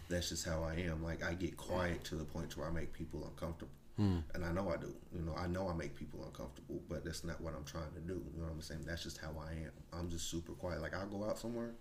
[0.09, 1.03] that's just how I am.
[1.03, 4.19] Like I get quiet to the point to where I make people uncomfortable, hmm.
[4.35, 4.95] and I know I do.
[5.15, 8.01] You know, I know I make people uncomfortable, but that's not what I'm trying to
[8.01, 8.15] do.
[8.35, 8.85] You know what I'm saying?
[8.87, 9.73] That's just how I am.
[9.93, 10.81] I'm just super quiet.
[10.81, 11.73] Like I'll go out somewhere,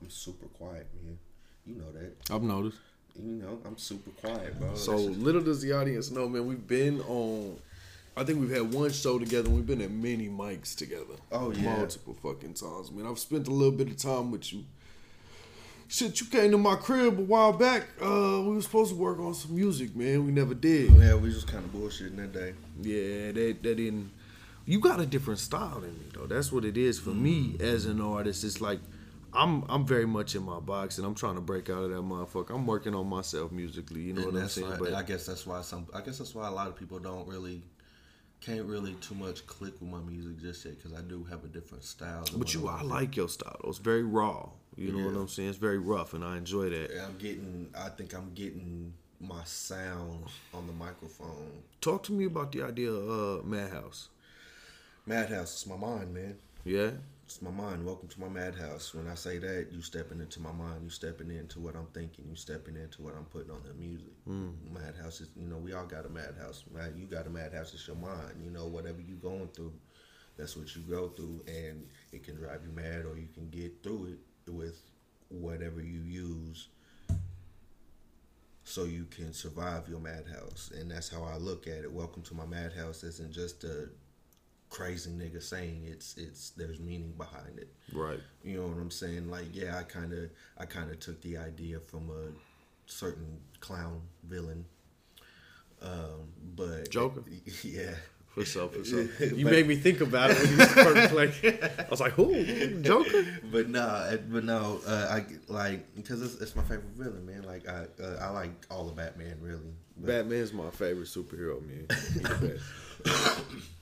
[0.00, 1.18] I'm super quiet, man.
[1.66, 2.16] You know that.
[2.30, 2.78] I've noticed.
[3.16, 4.74] You know, I'm super quiet, bro.
[4.74, 6.46] So little does the audience know, man.
[6.46, 7.56] We've been on.
[8.16, 9.48] I think we've had one show together.
[9.48, 11.14] and We've been at many mics together.
[11.30, 11.76] Oh, yeah.
[11.76, 12.90] multiple fucking times.
[12.90, 14.64] I mean, I've spent a little bit of time with you.
[15.88, 17.82] Shit, you came to my crib a while back.
[18.00, 20.24] Uh, we were supposed to work on some music, man.
[20.24, 20.90] We never did.
[20.92, 22.54] yeah, we just kind of bullshitting that day.
[22.80, 24.10] Yeah, that that didn't.
[24.66, 26.26] You got a different style than me, though.
[26.26, 28.44] That's what it is for me as an artist.
[28.44, 28.78] It's like
[29.34, 32.02] I'm I'm very much in my box, and I'm trying to break out of that
[32.02, 32.54] motherfucker.
[32.54, 34.00] I'm working on myself musically.
[34.02, 34.70] You know And what I'm saying?
[34.70, 35.86] why, But I guess that's why some.
[35.94, 37.62] I guess that's why a lot of people don't really,
[38.40, 41.48] can't really too much click with my music just yet because I do have a
[41.48, 42.24] different style.
[42.36, 43.56] But you, I like your style.
[43.62, 43.70] though.
[43.70, 44.48] It's very raw.
[44.76, 45.50] You know what I'm saying?
[45.50, 47.04] It's very rough, and I enjoy that.
[47.04, 47.68] I'm getting.
[47.76, 51.50] I think I'm getting my sound on the microphone.
[51.80, 54.08] Talk to me about the idea of uh, Madhouse.
[55.06, 56.36] Madhouse is my mind, man.
[56.64, 56.90] Yeah,
[57.30, 57.86] It's my mind.
[57.86, 58.92] Welcome to my madhouse.
[58.92, 60.82] When I say that, you stepping into my mind.
[60.82, 62.24] You stepping into what I'm thinking.
[62.28, 64.10] You stepping into what I'm putting on the music.
[64.28, 64.54] Mm.
[64.72, 66.64] Madhouse is, you know, we all got a madhouse.
[66.72, 66.92] Right?
[66.92, 67.72] You got a madhouse.
[67.72, 68.42] It's your mind.
[68.44, 69.72] You know, whatever you going through,
[70.36, 73.80] that's what you go through, and it can drive you mad, or you can get
[73.84, 74.82] through it with
[75.28, 76.66] whatever you use,
[78.64, 80.72] so you can survive your madhouse.
[80.76, 81.92] And that's how I look at it.
[81.92, 83.88] Welcome to my madhouse isn't just a
[84.70, 87.68] crazy nigga saying it's it's there's meaning behind it.
[87.92, 88.20] right.
[88.42, 89.30] You know what I'm saying?
[89.30, 92.30] Like, yeah, I kind of I kind of took the idea from a
[92.90, 94.64] certain clown villain.
[95.82, 97.22] Um, but Joker?
[97.64, 97.94] yeah.
[98.28, 99.08] For sure, for sure.
[99.34, 101.10] You But- made me think about it when you first
[101.42, 101.58] played.
[101.80, 102.80] I was like, who?
[102.80, 103.26] Joker?
[103.50, 107.42] But no, but no, uh, I like because it's, it's my favorite villain, man.
[107.42, 109.74] Like I uh, I like all of Batman, really.
[109.96, 112.60] But, Batman's my favorite superhero, man.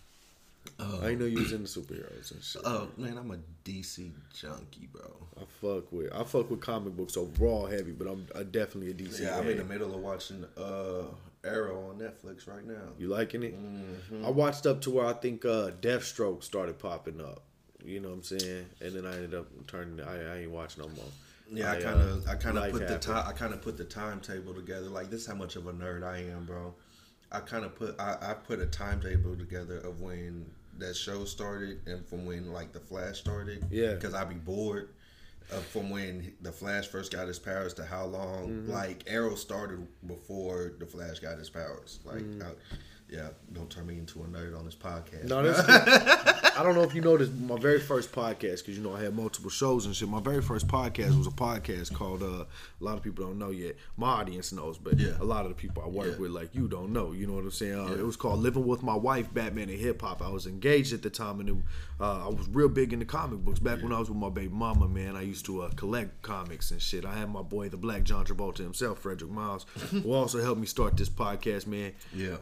[0.78, 1.02] He's.
[1.02, 2.62] I know you was into superheroes and shit.
[2.64, 5.10] oh man, I'm a DC junkie, bro.
[5.36, 8.94] I fuck with I fuck with comic books overall heavy, but I'm I definitely a
[8.94, 9.20] DC.
[9.20, 11.02] Yeah, I'm in the middle of watching uh
[11.44, 12.92] Arrow on Netflix right now.
[12.98, 13.60] You liking it?
[13.60, 14.24] Mm-hmm.
[14.24, 17.42] I watched up to where I think uh, Deathstroke started popping up.
[17.84, 18.66] You know what I'm saying?
[18.80, 20.00] And then I ended up turning.
[20.00, 21.10] I, I ain't watching no more.
[21.50, 23.76] Yeah, I uh, kind of, I kind of put the time, I kind of put
[23.76, 24.88] the timetable together.
[24.88, 26.74] Like this, is how much of a nerd I am, bro.
[27.30, 30.46] I kind of put, I, I put a timetable together of when
[30.78, 33.64] that show started and from when like the Flash started.
[33.70, 33.94] Yeah.
[33.94, 34.90] because I'd be bored.
[35.50, 38.70] Uh, from when the Flash first got his powers to how long, Mm-hmm.
[38.70, 42.00] like Arrow started before the Flash got his powers.
[42.04, 42.42] Like, Mm.
[42.42, 42.50] I,
[43.10, 45.24] yeah, don't turn me into a nerd on this podcast.
[45.24, 46.38] No, that's.
[46.58, 49.14] I don't know if you noticed my very first podcast because you know I had
[49.14, 50.08] multiple shows and shit.
[50.08, 52.46] My very first podcast was a podcast called uh, a
[52.80, 53.76] lot of people don't know yet.
[53.96, 55.12] My audience knows, but Yeah.
[55.20, 56.18] a lot of the people I work Yeah.
[56.18, 57.12] with like you don't know.
[57.12, 57.78] You know what I'm saying?
[57.78, 57.98] Uh, Yeah.
[58.00, 60.20] It was called Living with My Wife, Batman and Hip Hop.
[60.20, 61.56] I was engaged at the time and it,
[62.00, 63.60] uh, I was real big into comic books.
[63.60, 66.72] Back when I was with my baby mama, man, I used to uh, collect comics
[66.72, 67.04] and shit.
[67.04, 70.66] I had my boy, the Black John Travolta himself, Frederick Miles, who also helped me
[70.66, 71.92] start this podcast, man.
[72.12, 72.36] Yeah.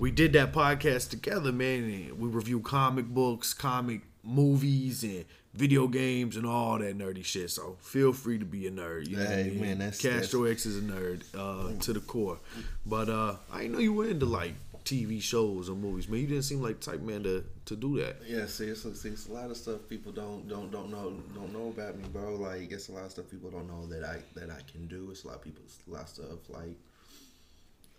[0.00, 1.84] We did that podcast together, man.
[1.84, 7.50] And we review comic books, comic movies, and video games, and all that nerdy shit.
[7.50, 9.08] So feel free to be a nerd.
[9.08, 9.60] You know what I Hey, mean?
[9.60, 12.38] man, that's- Castro X is a nerd uh, to the core.
[12.86, 14.54] But uh, I know you were into like
[14.86, 16.20] TV shows or movies, man.
[16.20, 18.16] You didn't seem like type man to, to do that.
[18.26, 21.52] Yeah, see, it's, see, it's a lot of stuff people don't don't don't know don't
[21.52, 22.36] know about me, bro.
[22.36, 25.08] Like it's a lot of stuff people don't know that I that I can do.
[25.10, 26.76] It's a lot of people, a lot of stuff like,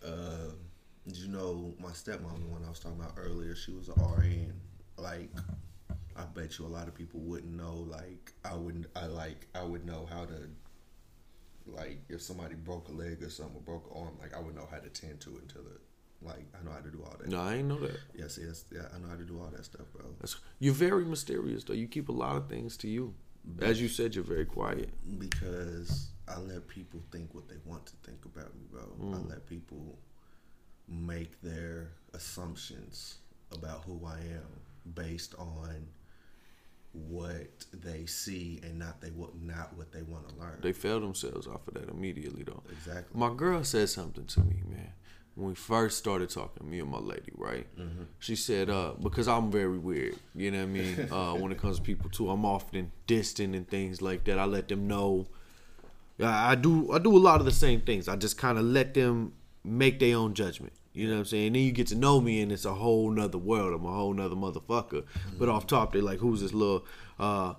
[0.04, 0.52] uh,
[1.06, 4.54] you know my stepmom, the one I was talking about earlier, she was an RN.
[4.98, 5.32] Like,
[6.16, 7.86] I bet you a lot of people wouldn't know.
[7.88, 8.88] Like, I wouldn't.
[8.96, 9.48] I like.
[9.56, 10.50] I would know how to.
[11.66, 14.56] Like, if somebody broke a leg or something, or broke an arm, like I would
[14.56, 15.80] know how to tend to it until the
[16.22, 17.30] Like I know how to do all that.
[17.30, 17.98] No, I ain't know that.
[18.16, 20.06] Yes, yes, yeah, I know how to do all that stuff, bro.
[20.20, 21.74] That's, you're very mysterious though.
[21.74, 23.14] You keep a lot of things to you.
[23.60, 24.90] As you said, you're very quiet.
[25.18, 28.82] because I let people think what they want to think about me, bro.
[28.82, 29.30] I mm.
[29.30, 29.98] let people
[30.88, 33.16] make their assumptions
[33.52, 35.88] about who I am based on
[36.94, 40.58] what they see and not they what not what they want to learn.
[40.62, 42.64] They fail themselves off of that immediately though.
[42.72, 43.18] Exactly.
[43.18, 44.92] My girl said something to me, man.
[45.36, 47.66] When we first started talking, me and my lady, right?
[48.20, 51.08] She said, uh, because I'm very weird, you know what I mean?
[51.12, 54.38] Uh, when it comes to people too, I'm often distant and things like that.
[54.38, 55.28] I let them know.
[56.20, 58.10] I I do I do a lot of the same things.
[58.10, 60.74] I just kind of let them make their own judgment.
[60.94, 61.48] You know what I'm saying?
[61.48, 63.74] And then you get to know me, and it's a whole nother world.
[63.74, 65.06] I'm a whole nother motherfucker.
[65.40, 66.86] But off top, they like, who's this little
[67.18, 67.54] uh,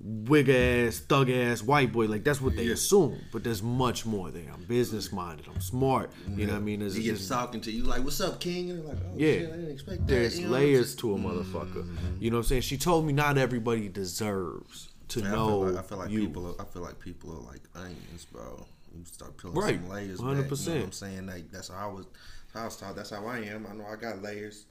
[0.00, 2.06] wig ass, thug ass white boy?
[2.06, 3.20] Like that's what they assume.
[3.30, 4.50] But there's much more there.
[4.52, 5.46] I'm business minded.
[5.54, 6.10] I'm smart.
[6.34, 6.80] You know what I mean?
[6.80, 9.32] There's, he gets talking to you like, "What's up, King?" And they're like, "Oh yeah,
[9.32, 11.86] shit, I didn't expect that." there's You know layers to a motherfucker.
[12.20, 12.62] You know what I'm saying?
[12.62, 16.08] She told me not everybody deserves to Man, know I feel like, I feel like
[16.08, 16.46] people.
[16.46, 18.66] Are, I feel like people are like onions, bro.
[18.94, 19.80] You start peeling Right.
[19.80, 20.18] some layers.
[20.20, 20.48] 100%.
[20.48, 21.26] Back, you know what I'm saying?
[21.26, 22.06] Like that's how I was.
[22.52, 22.96] How I was taught.
[22.96, 23.66] That's how I am.
[23.70, 24.66] I know I got layers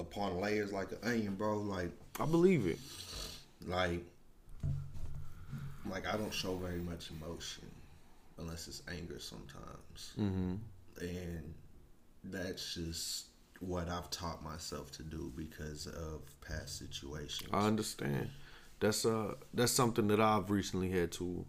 [0.00, 1.58] upon layers like an onion, bro.
[1.58, 2.78] Like I believe it.
[3.66, 4.02] like
[5.90, 7.64] like I don't show very much emotion
[8.38, 10.54] unless it's anger sometimes, mm-hmm.
[11.00, 11.54] and
[12.24, 13.26] that's just
[13.60, 17.50] what I've taught myself to do because of past situations.
[17.52, 18.30] I understand.
[18.80, 21.44] That's uh that's something that I've recently had to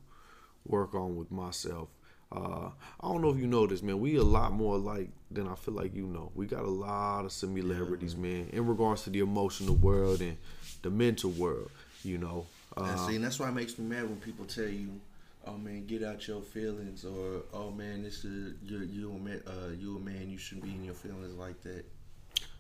[0.66, 1.90] work on with myself.
[2.32, 2.70] Uh,
[3.02, 4.00] I don't know if you know this, man.
[4.00, 6.32] We a lot more alike than I feel like you know.
[6.36, 10.38] We got a lot of similarities, man, in regards to the emotional world and
[10.84, 11.72] the mental world.
[12.04, 12.46] You know,
[12.78, 14.90] And uh, see, and that's why it makes me mad when people tell you,
[15.46, 19.42] "Oh man, get out your feelings," or "Oh man, this is you you a man,
[19.48, 21.84] uh, you a man, you shouldn't be in your feelings like that."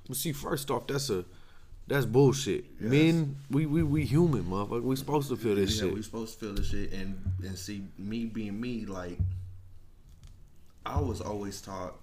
[0.08, 1.24] but see, first off, that's a
[1.89, 2.80] that's bullshit.
[2.80, 4.84] Men, we we we human, motherfucker.
[4.84, 5.93] We supposed to feel this yeah, shit.
[5.93, 9.17] we supposed to feel this shit, and and see me being me, like
[10.86, 11.95] I was always taught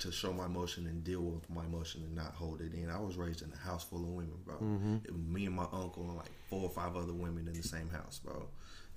[0.00, 2.90] to show my emotion and deal with my emotion and not hold it in.
[2.90, 4.56] I was raised in a house full of women, bro.
[5.04, 7.62] It was me and my uncle and like four or five other women in the
[7.62, 8.46] same house, bro.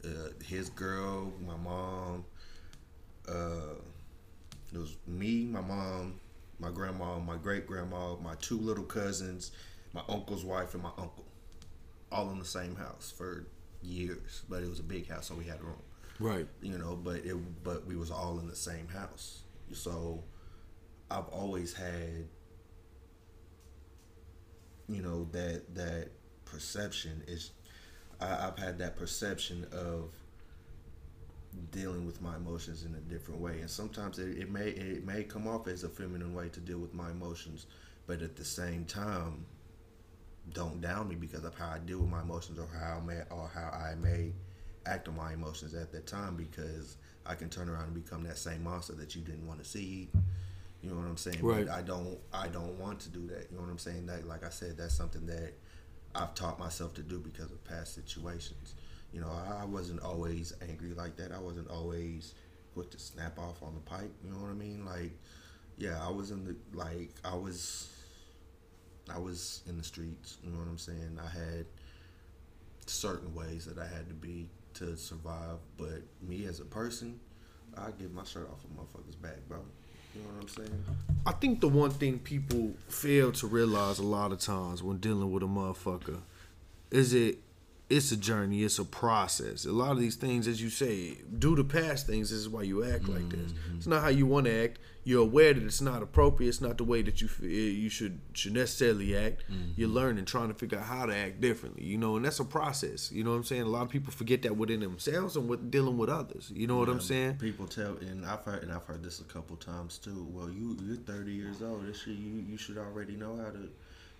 [0.03, 2.25] Uh, his girl, my mom.
[3.27, 3.75] Uh,
[4.73, 6.19] it was me, my mom,
[6.59, 9.51] my grandma, my great grandma, my two little cousins,
[9.93, 11.25] my uncle's wife, and my uncle,
[12.11, 13.47] all in the same house for
[13.81, 14.43] years.
[14.49, 15.81] But it was a big house, so we had room
[16.19, 16.47] right.
[16.61, 20.23] you know but it but we was all in the same house so
[21.11, 22.25] i've always had
[24.87, 26.09] you know that that
[26.45, 27.51] perception is
[28.19, 30.11] I, i've had that perception of
[31.71, 35.23] dealing with my emotions in a different way and sometimes it, it may it may
[35.23, 37.65] come off as a feminine way to deal with my emotions
[38.05, 39.45] but at the same time
[40.53, 43.21] don't down me because of how I deal with my emotions or how I may
[43.29, 44.33] or how I may
[44.85, 48.37] act on my emotions at that time because I can turn around and become that
[48.37, 50.09] same monster that you didn't want to see.
[50.81, 51.39] You know what I'm saying?
[51.41, 51.65] Right.
[51.65, 53.47] But I don't I don't want to do that.
[53.49, 54.05] You know what I'm saying?
[54.05, 55.53] That like I said, that's something that
[56.15, 58.75] I've taught myself to do because of past situations.
[59.13, 61.31] You know, I wasn't always angry like that.
[61.31, 62.33] I wasn't always
[62.73, 64.11] quick to snap off on the pipe.
[64.23, 64.85] You know what I mean?
[64.85, 65.11] Like,
[65.77, 67.89] yeah, I was in the like I was
[69.13, 70.37] I was in the streets.
[70.43, 71.19] You know what I'm saying?
[71.23, 71.65] I had
[72.85, 77.19] certain ways that I had to be to survive, but me as a person,
[77.77, 79.59] I give my shirt off a motherfucker's back, bro.
[80.15, 80.83] You know what I'm saying?
[81.25, 85.31] I think the one thing people fail to realize a lot of times when dealing
[85.31, 86.21] with a motherfucker
[86.89, 87.39] is it
[87.89, 89.65] it's a journey, it's a process.
[89.65, 92.63] A lot of these things, as you say, due to past things, this is why
[92.63, 93.53] you act like this.
[93.53, 93.77] Mm-hmm.
[93.77, 94.79] It's not how you want to act.
[95.05, 96.49] You're aware that it's not appropriate.
[96.49, 99.45] It's not the way that you eh, you should should necessarily act.
[99.49, 99.71] Mm-hmm.
[99.77, 101.85] You're learning, trying to figure out how to act differently.
[101.85, 103.09] You know, and that's a process.
[103.09, 103.61] You know what I'm saying?
[103.61, 106.51] A lot of people forget that within themselves and with dealing with others.
[106.53, 107.35] You know what I'm saying?
[107.35, 110.27] People tell, and I've heard, and I've heard this a couple times too.
[110.29, 111.87] Well, you you're 30 years old.
[111.87, 113.69] This shit, you you should already know how to.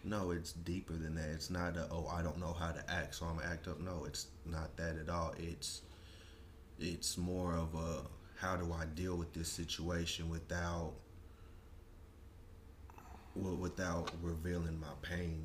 [0.08, 1.30] No, it's deeper than that.
[1.30, 3.80] It's not a oh I don't know how to act, so I'm gonna act up.
[3.80, 5.34] No, it's not that at all.
[5.38, 5.82] It's
[6.80, 8.04] it's more of a
[8.40, 10.94] how do I deal with this situation without
[13.36, 15.44] wi- without revealing my pain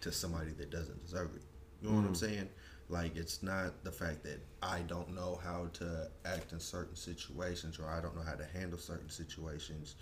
[0.00, 1.42] to somebody that doesn't deserve it.
[1.82, 2.16] You know what I'm mm.
[2.16, 2.48] saying?
[2.88, 7.78] Like it's not the fact that I don't know how to act in certain situations
[7.78, 9.96] or I don't know how to handle certain situations.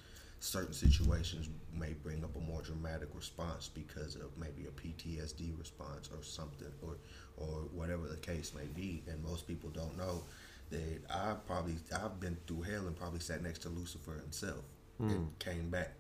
[0.44, 6.10] Certain situations may bring up a more dramatic response because of maybe a PTSD response
[6.14, 6.96] or something or
[7.38, 9.02] or whatever the case may be.
[9.08, 10.22] And most people don't know
[10.68, 14.60] that I probably I've been through hell and probably sat next to Lucifer himself.
[14.98, 15.24] and hmm.
[15.38, 15.94] came back.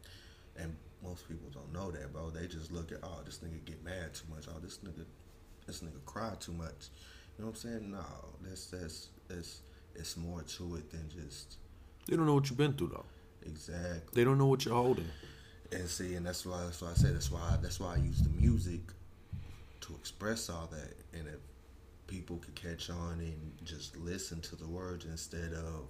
[0.56, 2.28] And most people don't know that, bro.
[2.28, 4.44] They just look at, oh, this nigga get mad too much.
[4.54, 5.06] Oh, this nigga,
[5.66, 6.90] this nigga cry too much.
[7.38, 7.90] You know what I'm saying?
[7.90, 8.04] No,
[8.42, 9.62] that's that's it's
[9.94, 11.56] it's more to it than just
[12.06, 13.06] They don't know what you've been through though.
[13.46, 14.00] Exactly.
[14.12, 15.08] They don't know what you're holding.
[15.72, 18.20] And see, and that's why that's why I say that's why that's why I use
[18.20, 18.80] the music
[19.82, 20.94] to express all that.
[21.18, 21.40] And if
[22.06, 25.88] people could catch on and just listen to the words instead of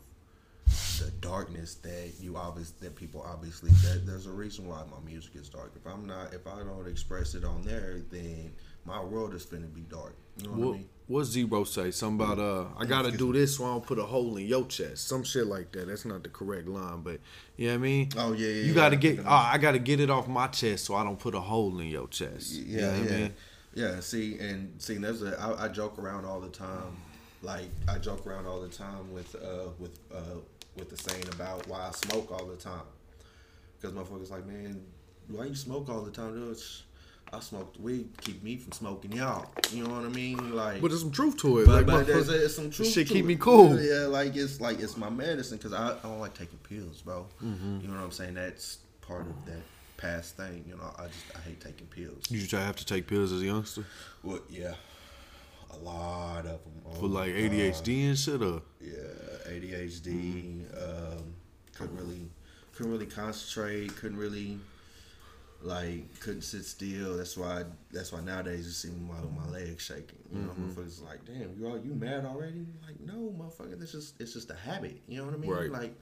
[0.98, 5.32] the darkness that you obvious that people obviously that there's a reason why my music
[5.34, 5.72] is dark.
[5.76, 8.52] If I'm not if I don't express it on there, then
[8.86, 10.14] my world is finna be dark.
[10.38, 10.88] You know what, What I mean?
[11.06, 11.90] What Zero say?
[11.90, 14.66] Something about uh, I gotta do this so I don't put a hole in your
[14.66, 15.06] chest.
[15.06, 15.86] Some shit like that.
[15.88, 17.20] That's not the correct line, but
[17.56, 18.08] you know what I mean.
[18.16, 19.18] Oh, yeah, yeah, You gotta I get.
[19.20, 21.88] Oh, I gotta get it off my chest so I don't put a hole in
[21.88, 22.52] your chest.
[22.52, 23.34] Yeah, You know what I yeah, mean?
[23.74, 24.00] yeah.
[24.00, 25.38] See, and see, there's a.
[25.38, 26.96] I, I joke around all the time.
[27.42, 30.38] Like I joke around all the time with uh with uh
[30.76, 32.80] with the saying about why I smoke all the time.
[33.78, 34.82] Because motherfuckers like, man,
[35.28, 36.32] why you smoke all the time?
[36.34, 36.56] Dude,
[37.34, 39.46] I smoke the weed, keep me from smoking y'all.
[39.72, 40.54] You know what I mean?
[40.54, 41.66] Like, But there's some truth to it.
[41.66, 42.88] but, like, but there's, there's some truth.
[42.90, 43.28] shit keep it.
[43.28, 43.80] me cool.
[43.80, 47.26] Yeah, like it's like it's my medicine because I, I don't like taking pills, bro.
[47.42, 47.80] Mm-hmm.
[47.82, 48.34] You know what I'm saying?
[48.34, 49.62] That's part of that
[49.96, 50.64] past thing.
[50.68, 52.24] You know, I just I hate taking pills.
[52.30, 53.84] You used to have to take pills as a youngster
[54.22, 54.74] Well, yeah,
[55.72, 56.82] a lot of them.
[56.86, 58.42] Oh for like ADHD and shit.
[58.42, 60.64] Or Yeah, ADHD.
[60.76, 61.34] Um,
[61.76, 62.28] couldn't really,
[62.74, 63.94] couldn't really concentrate.
[63.96, 64.58] Couldn't really,
[65.64, 67.16] like, couldn't sit still.
[67.16, 67.64] That's why.
[67.90, 70.18] That's why nowadays you see my my legs shaking.
[70.30, 70.70] You know, mm-hmm.
[70.70, 72.66] motherfuckers like, damn, you all you mad already?
[72.86, 73.78] Like, no, motherfucker.
[73.78, 75.00] That's just it's just a habit.
[75.08, 75.50] You know what I mean?
[75.50, 75.70] Right.
[75.70, 75.94] Like.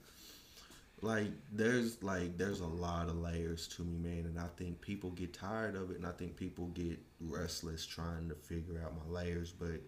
[1.01, 5.09] Like there's like there's a lot of layers to me, man, and I think people
[5.09, 9.13] get tired of it, and I think people get restless trying to figure out my
[9.13, 9.81] layers, but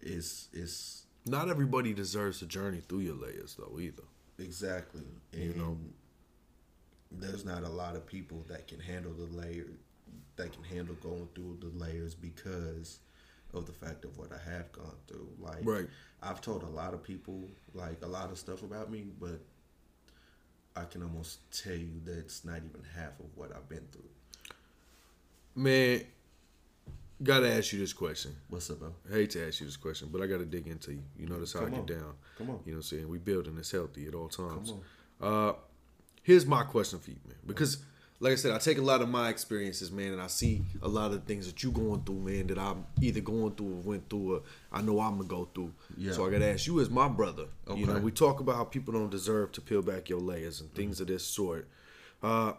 [0.00, 4.04] it's it's not everybody deserves a journey through your layers though either.
[4.38, 5.02] exactly
[5.34, 5.76] and you know.
[7.12, 9.66] There's not a lot of people that can handle the layer
[10.36, 12.98] that can handle going through the layers because
[13.52, 15.28] of the fact of what I have gone through.
[15.38, 15.86] Like Right.
[16.22, 19.40] I've told a lot of people like a lot of stuff about me, but
[20.74, 24.02] I can almost tell you that's not even half of what I've been through.
[25.54, 26.00] Man,
[27.22, 28.34] gotta ask you this question.
[28.48, 28.92] What's up, bro?
[29.08, 31.02] I hate to ask you this question, but I gotta dig into you.
[31.16, 31.86] You notice how Come I on.
[31.86, 32.14] get down.
[32.38, 32.60] Come on.
[32.64, 33.08] You know what I'm saying?
[33.08, 34.72] We building this healthy at all times.
[34.72, 34.80] Come
[35.20, 35.52] Uh
[36.24, 37.36] here's my question for you, man.
[37.46, 37.78] Because
[38.20, 40.88] like I said, I take a lot of my experiences, man, and I see a
[40.88, 44.08] lot of things that you're going through, man, that I'm either going through or went
[44.10, 45.72] through or I know I'm gonna go through.
[45.96, 46.12] Yeah.
[46.12, 47.46] So I gotta ask you as my brother.
[47.74, 48.00] You know, Okay.
[48.04, 51.06] we talk about how people don't deserve to peel back your layers and things of
[51.08, 51.68] this sort.
[52.22, 52.54] Uh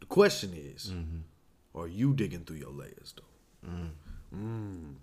[0.00, 1.78] the question is, Mm-hmm.
[1.80, 3.68] are you digging through your layers though?
[3.70, 3.90] Mm.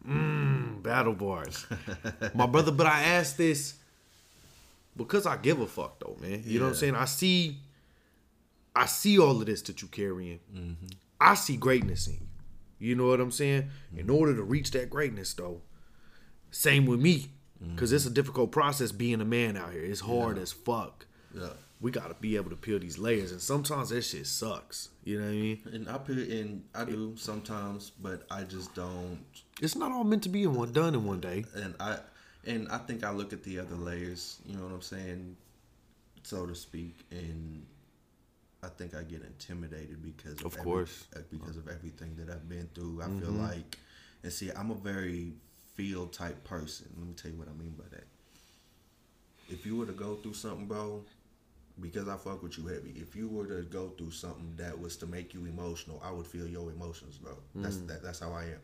[0.08, 1.66] Mm, battle bars.
[2.36, 3.76] My brother, but I asked this
[5.00, 6.44] because I give a fuck though, man.
[6.46, 6.96] You know what I'm saying?
[6.96, 7.58] I see
[8.76, 10.40] I see all of this that you carrying.
[10.54, 10.88] Mm-hmm.
[11.20, 12.20] I see greatness in you.
[12.80, 13.70] You know what I'm saying?
[13.96, 14.16] In mm-hmm.
[14.16, 15.62] order to reach that greatness though,
[16.52, 17.32] same with me.
[17.76, 18.14] Cause it's a mm-hmm.
[18.14, 19.84] difficult process being a man out here.
[19.84, 21.06] It's hard as fuck.
[21.36, 21.50] Yeah.
[21.82, 24.90] We gotta be able to peel these layers, and sometimes that shit sucks.
[25.04, 25.60] You know what I mean?
[25.74, 29.26] And I put in I do sometimes, but I just don't
[29.62, 31.44] It's not all meant to be in one done in one day.
[31.54, 31.98] and I
[32.46, 35.36] and I think I look at the other layers, you know what I'm saying,
[36.24, 37.66] so to speak, and
[38.64, 41.06] I think I get intimidated because Of every- course.
[41.16, 43.02] uh, because of everything that I've been through.
[43.02, 43.78] I feel like,
[44.24, 45.34] and see, I'm a very
[45.76, 46.88] feel type person.
[46.98, 48.06] Let me tell you what I mean by that.
[49.50, 51.04] If you were to go through something, bro,
[51.80, 52.92] because I fuck with you heavy.
[52.98, 56.28] If you were to go through something that was to make you emotional, I would
[56.28, 57.38] feel your emotions, bro.
[57.56, 58.60] That's that, that's how I am.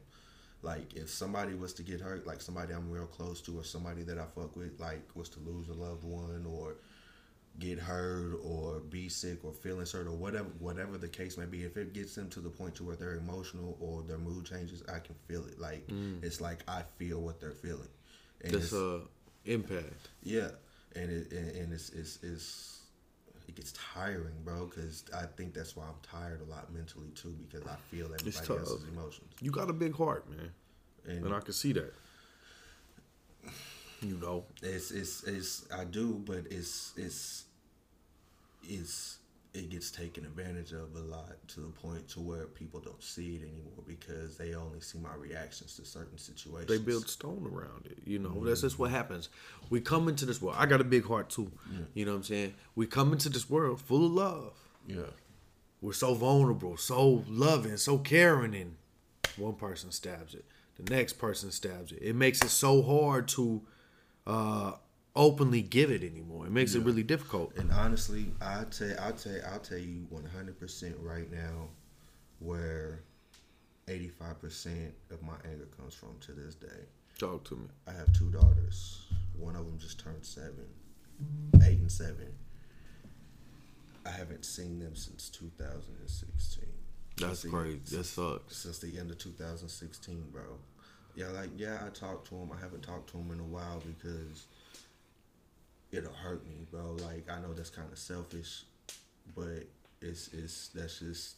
[0.65, 4.01] Like if somebody was to get hurt, like somebody I'm real close to, or somebody
[4.03, 6.75] that I fuck with, like was to lose a loved one, or
[7.59, 11.63] get hurt, or be sick, or feeling hurt, or whatever, whatever the case may be.
[11.63, 14.81] If it gets them to the point to where they're emotional or their mood changes,
[14.91, 15.59] I can feel it.
[15.59, 15.87] Like
[16.23, 17.87] it's like I feel what they're feeling.
[18.43, 18.99] And That's it's- uh
[19.45, 19.93] impact.
[20.23, 20.49] yeah,
[20.95, 22.74] and it and, and it's, it's it's
[23.47, 24.65] it gets tiring, bro.
[24.65, 28.59] Because I think that's why I'm tired a lot mentally too, because I feel everybody
[28.59, 29.33] else's emotions.
[29.41, 30.51] You got a big heart, man.
[31.07, 31.93] And, And I can see that.
[34.01, 34.45] You know.
[34.61, 37.45] it's it's it's I do, but it's it's
[38.67, 39.17] it's
[39.55, 43.35] it gets taken advantage of a lot to the point to where people don't see
[43.37, 46.67] it anymore because they only see my reactions to certain situations.
[46.67, 47.97] They build stone around it.
[48.05, 49.29] You know, that's just what happens.
[49.69, 50.57] We come into this world.
[50.59, 51.51] I got a big heart too.
[51.93, 52.53] You know what I'm saying?
[52.75, 54.53] We come into this world full of love.
[54.87, 55.11] yeah,
[55.81, 58.75] We're so vulnerable, so loving, so caring, and
[59.37, 60.45] one person stabs it.
[60.77, 61.99] The next person stabs it.
[62.01, 63.61] It makes it so hard to
[64.27, 64.73] uh
[65.15, 66.45] openly give it anymore.
[66.45, 67.55] It makes it really difficult.
[67.57, 71.69] And honestly, I tell I tell I'll tell you one hundred percent right now,
[72.39, 73.01] where
[73.87, 76.85] eighty five percent of my anger comes from to this day.
[77.17, 77.67] Talk to me.
[77.87, 79.05] I have two daughters.
[79.37, 80.65] One of them just turned seven,
[81.63, 82.33] eight and seven.
[84.05, 86.63] I haven't seen them since 2016.
[87.17, 87.79] That's Since the- crazy.
[87.97, 88.57] That sucks.
[88.57, 90.43] Since the end of 2016, bro.
[91.15, 92.51] Yeah, like yeah, I talked to him.
[92.55, 94.45] I haven't talked to him in a while because
[95.95, 96.97] it'll hurt me, bro.
[97.03, 98.63] Like I know that's kind of selfish,
[99.35, 99.65] but
[100.01, 101.35] it's it's that's just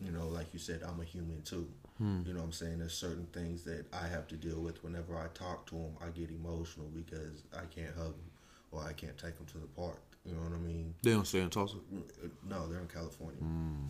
[0.00, 1.68] you know, like you said, I'm a human too.
[1.98, 2.20] Hmm.
[2.24, 2.78] You know what I'm saying?
[2.78, 5.96] There's certain things that I have to deal with whenever I talk to them.
[6.00, 8.30] I get emotional because I can't hug them
[8.70, 10.00] or I can't take them to the park.
[10.24, 10.94] You know what I mean?
[11.02, 11.76] They don't stay in Tulsa.
[11.92, 13.40] Mm, uh, no, they're in California.
[13.40, 13.86] Hmm.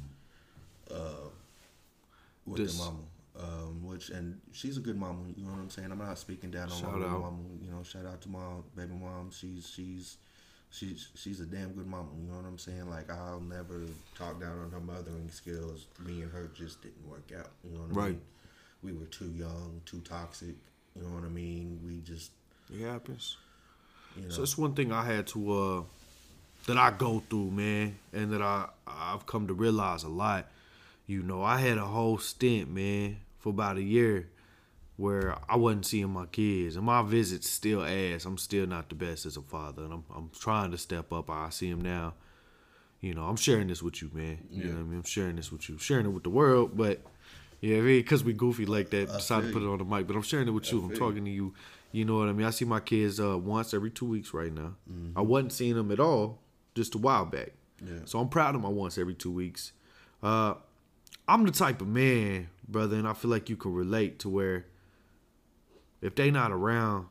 [0.90, 1.28] Uh,
[2.46, 3.00] with This- their mama.
[3.38, 5.20] Um, which and she's a good mama.
[5.36, 5.92] You know what I'm saying?
[5.92, 7.20] I'm not speaking down on Shout my out.
[7.20, 7.38] mama.
[7.62, 8.40] You know, shout out to my
[8.76, 9.30] baby mom.
[9.30, 10.16] She's she's
[10.70, 12.08] she's she's a damn good mama.
[12.20, 12.90] You know what I'm saying?
[12.90, 13.82] Like I'll never
[14.16, 15.86] talk down on her mothering skills.
[16.04, 17.50] Me and her just didn't work out.
[17.64, 18.08] You know what I Right.
[18.12, 18.20] mean?
[18.82, 20.56] We were too young, too toxic.
[20.96, 21.80] You know what I mean?
[21.84, 22.32] We just
[22.72, 23.36] It happens.
[24.16, 24.28] you know.
[24.30, 25.82] So it's one thing I had to uh
[26.66, 30.46] that I go through, man, and that I I've come to realize a lot.
[31.06, 34.28] You know, I had a whole stint, man, for about a year
[34.96, 38.24] where I wasn't seeing my kids, and my visits still ass.
[38.24, 41.30] I'm still not the best as a father, and I'm I'm trying to step up.
[41.30, 42.14] I see him now.
[43.00, 44.38] You know, I'm sharing this with you, man.
[44.50, 44.98] You know what I mean?
[44.98, 47.00] I'm sharing this with you, sharing it with the world, but
[47.60, 50.06] yeah, because we goofy like that, decided to put it on the mic.
[50.06, 50.82] But I'm sharing it with you.
[50.82, 51.54] I'm talking to you.
[51.90, 52.46] You know what I mean?
[52.46, 54.74] I see my kids uh, once every two weeks right now.
[54.90, 55.16] Mm-hmm.
[55.16, 56.40] I wasn't seeing them at all
[56.74, 57.52] just a while back.
[57.84, 58.00] Yeah.
[58.04, 59.72] So I'm proud of my once every two weeks.
[60.22, 60.54] Uh,
[61.26, 64.66] I'm the type of man, brother, and I feel like you can relate to where
[66.00, 67.06] if they not around,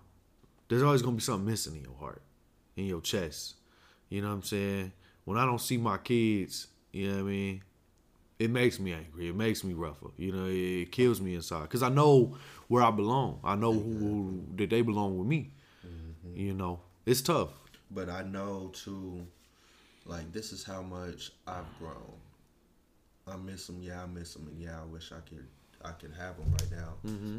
[0.70, 2.22] there's always gonna be something missing in your heart,
[2.76, 3.56] in your chest.
[4.10, 4.94] You know what I'm saying?
[5.26, 7.64] When I don't see my kids, you know what I mean?
[8.40, 9.30] It makes me angry.
[9.30, 10.08] It makes me rougher.
[10.16, 12.38] You know, it, kills me inside because I know
[12.68, 13.40] where I belong.
[13.44, 15.52] I know who, who that they belong with me.
[15.86, 16.40] Mm-hmm.
[16.40, 17.50] You know, it's tough.
[17.90, 19.26] But I know too,
[20.06, 22.14] like this is how much I've grown.
[23.30, 25.46] I miss them, yeah, I miss them, and yeah, I wish I could,
[25.84, 26.94] I could have them right now.
[27.06, 27.38] Mm-hmm.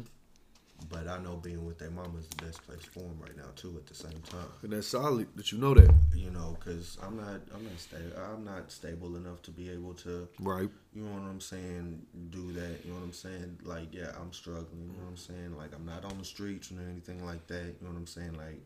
[0.89, 3.49] But I know being with their mama is the best place for them right now
[3.57, 3.75] too.
[3.75, 5.93] At the same time, And that's solid that you know that.
[6.15, 8.13] you know, because I'm not, I'm not stable.
[8.33, 10.69] I'm not stable enough to be able to, Right.
[10.93, 12.85] you know what I'm saying, do that.
[12.85, 13.59] You know what I'm saying?
[13.65, 14.83] Like, yeah, I'm struggling.
[14.83, 15.57] You know what I'm saying?
[15.57, 17.65] Like, I'm not on the streets or anything like that.
[17.65, 18.37] You know what I'm saying?
[18.37, 18.65] Like,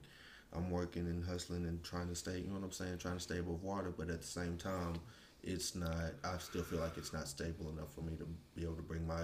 [0.55, 2.37] I'm working and hustling and trying to stay.
[2.41, 2.99] You know what I'm saying?
[2.99, 4.99] Trying to stay above water, but at the same time,
[5.43, 5.95] it's not.
[6.23, 9.05] I still feel like it's not stable enough for me to be able to bring
[9.05, 9.23] my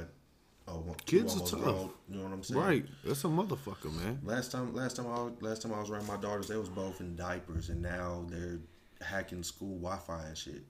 [0.68, 1.92] uh, one- Kids are tough.
[2.10, 2.60] You know what I'm saying?
[2.62, 2.86] Right.
[3.04, 4.20] That's a motherfucker, man.
[4.24, 6.70] Last time, last time I was, last time I was around my daughters, they was
[6.70, 8.60] both in diapers, and now they're
[9.02, 10.64] hacking school Wi-Fi and shit.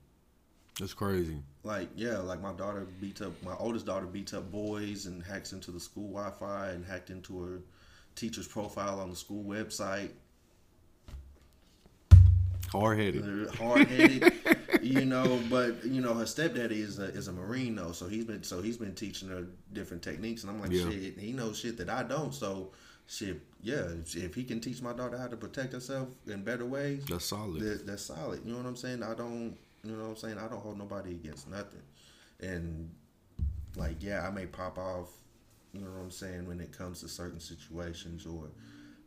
[0.80, 1.38] That's crazy.
[1.64, 5.52] Like yeah, like my daughter beats up my oldest daughter beats up boys and hacks
[5.52, 7.60] into the school Wi-Fi and hacked into her
[8.16, 10.12] teacher's profile on the school website.
[12.72, 13.50] Hard headed.
[13.56, 14.32] Hard-headed,
[14.84, 15.40] you know.
[15.50, 18.62] But you know, her stepdaddy is a is a marine though, so he's been so
[18.62, 20.90] he's been teaching her different techniques, and I'm like, Yeah.
[20.90, 22.34] shit, he knows shit that I don't.
[22.34, 22.72] So
[23.08, 26.66] shit, yeah, if, if he can teach my daughter how to protect herself in better
[26.66, 27.60] ways, That's solid.
[27.62, 28.42] that, that's solid.
[28.46, 29.02] You know what I'm saying?
[29.04, 30.38] I don't, you know what I'm saying?
[30.38, 31.82] I don't hold nobody against nothing.
[32.42, 32.90] And
[33.76, 35.10] like, yeah, I may pop off,
[35.74, 38.44] you know what I'm saying, when it comes to certain situations or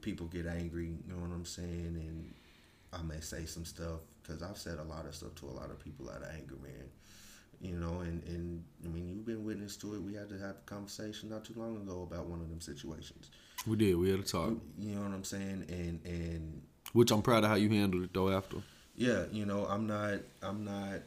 [0.01, 1.97] people get angry, you know what I'm saying?
[1.97, 2.33] And
[2.93, 5.71] I may say some stuff because I've said a lot of stuff to a lot
[5.71, 6.89] of people out of anger, man.
[7.61, 10.03] You know, and, and I mean, you've been witness to it.
[10.03, 13.31] We had to have a conversation not too long ago about one of them situations.
[13.69, 13.95] We did.
[13.97, 14.55] We had a talk.
[14.79, 15.67] You know what I'm saying?
[15.69, 16.63] And and
[16.93, 18.31] Which I'm proud of how you handled it though.
[18.31, 18.57] After.
[18.97, 21.03] yeah, you know, I'm not, I'm not,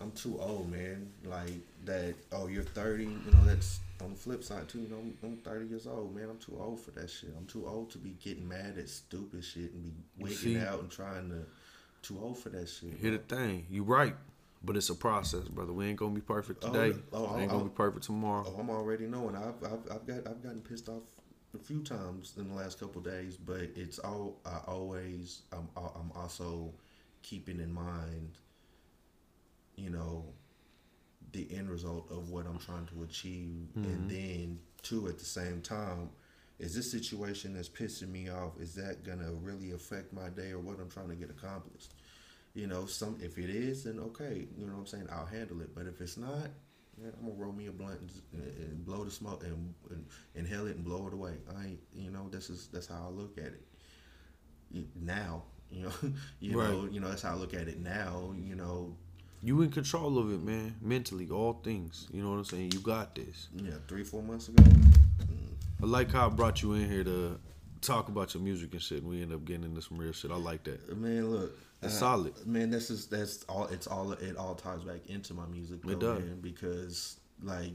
[0.00, 1.12] I'm too old, man.
[1.24, 1.52] Like
[1.84, 2.14] that.
[2.32, 3.04] Oh, you're 30.
[3.04, 4.80] You know, that's on the flip side too.
[4.80, 6.28] You know, I'm, I'm 30 years old, man.
[6.30, 7.30] I'm too old for that shit.
[7.38, 10.58] I'm too old to be getting mad at stupid shit and be wigging See?
[10.58, 11.46] out and trying to.
[12.04, 12.98] Too old for that shit.
[13.00, 13.66] Hear the thing.
[13.70, 14.14] You right.
[14.62, 15.72] But it's a process, brother.
[15.72, 16.98] We ain't gonna be perfect oh, today.
[17.12, 18.44] Oh, oh, ain't oh, gonna be perfect oh, tomorrow.
[18.46, 19.36] Oh, I'm already knowing.
[19.36, 21.02] I've, I've, I've got, I've gotten pissed off
[21.54, 24.40] a few times in the last couple of days, but it's all.
[24.44, 26.72] I always, I'm, I'm also
[27.22, 28.38] keeping in mind,
[29.76, 30.24] you know,
[31.32, 34.08] the end result of what I'm trying to achieve, and mm-hmm.
[34.08, 36.10] then two at the same time.
[36.58, 38.52] Is this situation that's pissing me off?
[38.60, 41.94] Is that gonna really affect my day or what I'm trying to get accomplished?
[42.54, 44.46] You know, some if it is, then okay.
[44.56, 45.08] You know what I'm saying?
[45.10, 45.74] I'll handle it.
[45.74, 46.48] But if it's not,
[46.96, 48.00] yeah, I'm gonna roll me a blunt
[48.32, 51.32] and, and blow the smoke and, and inhale it and blow it away.
[51.58, 53.62] I you know, this is that's how I look at it.
[54.94, 55.42] now.
[55.70, 55.92] You know,
[56.38, 56.70] you Right.
[56.70, 57.08] know, you know.
[57.08, 58.32] That's how I look at it now.
[58.40, 58.96] You know,
[59.42, 60.76] You in control of it, man.
[60.80, 62.06] Mentally, all things.
[62.12, 62.70] You know what I'm saying?
[62.72, 63.48] You got this.
[63.56, 64.62] yeah, three four months ago.
[65.84, 67.38] I like how I brought you in here to
[67.82, 69.02] talk about your music and shit.
[69.02, 70.30] And we end up getting into some real shit.
[70.30, 70.96] I like that.
[70.96, 72.46] Man, look, It's uh, solid.
[72.46, 73.66] Man, this is that's all.
[73.66, 74.12] It's all.
[74.12, 75.80] It all ties back into my music.
[75.86, 76.20] It does.
[76.20, 77.74] man, because like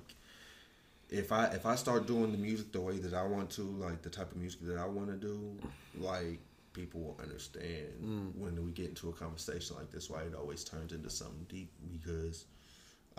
[1.12, 4.01] if I if I start doing the music the way that I want to, like
[4.01, 5.55] the type of music that I want to do,
[5.99, 6.39] like
[6.74, 8.36] people will understand Mm.
[8.38, 10.10] when we get into a conversation like this.
[10.10, 12.45] Why it always turns into something deep because.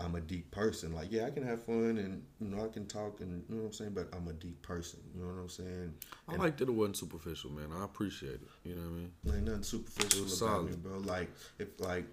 [0.03, 0.93] I'm a deep person.
[0.93, 3.61] Like, yeah, I can have fun and you know I can talk and you know
[3.61, 4.99] what I'm saying, but I'm a deep person.
[5.15, 5.93] You know what I'm saying?
[6.27, 7.69] I like that it wasn't superficial, man.
[7.73, 8.47] I appreciate it.
[8.63, 9.37] You know what I mean?
[9.37, 10.69] Ain't nothing superficial about solid.
[10.71, 10.97] me, bro.
[10.99, 11.29] Like
[11.59, 12.05] if like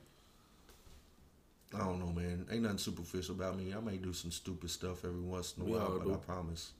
[1.75, 2.47] I don't know, man.
[2.51, 3.75] Ain't nothing superficial about me.
[3.77, 6.15] I may do some stupid stuff every once in a We while, but do.
[6.15, 6.73] I promise,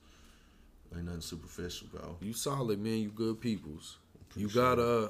[0.95, 2.17] ain't nothing superficial, bro.
[2.21, 2.97] You solid, man.
[2.97, 3.97] You good peoples.
[4.35, 5.09] You got uh,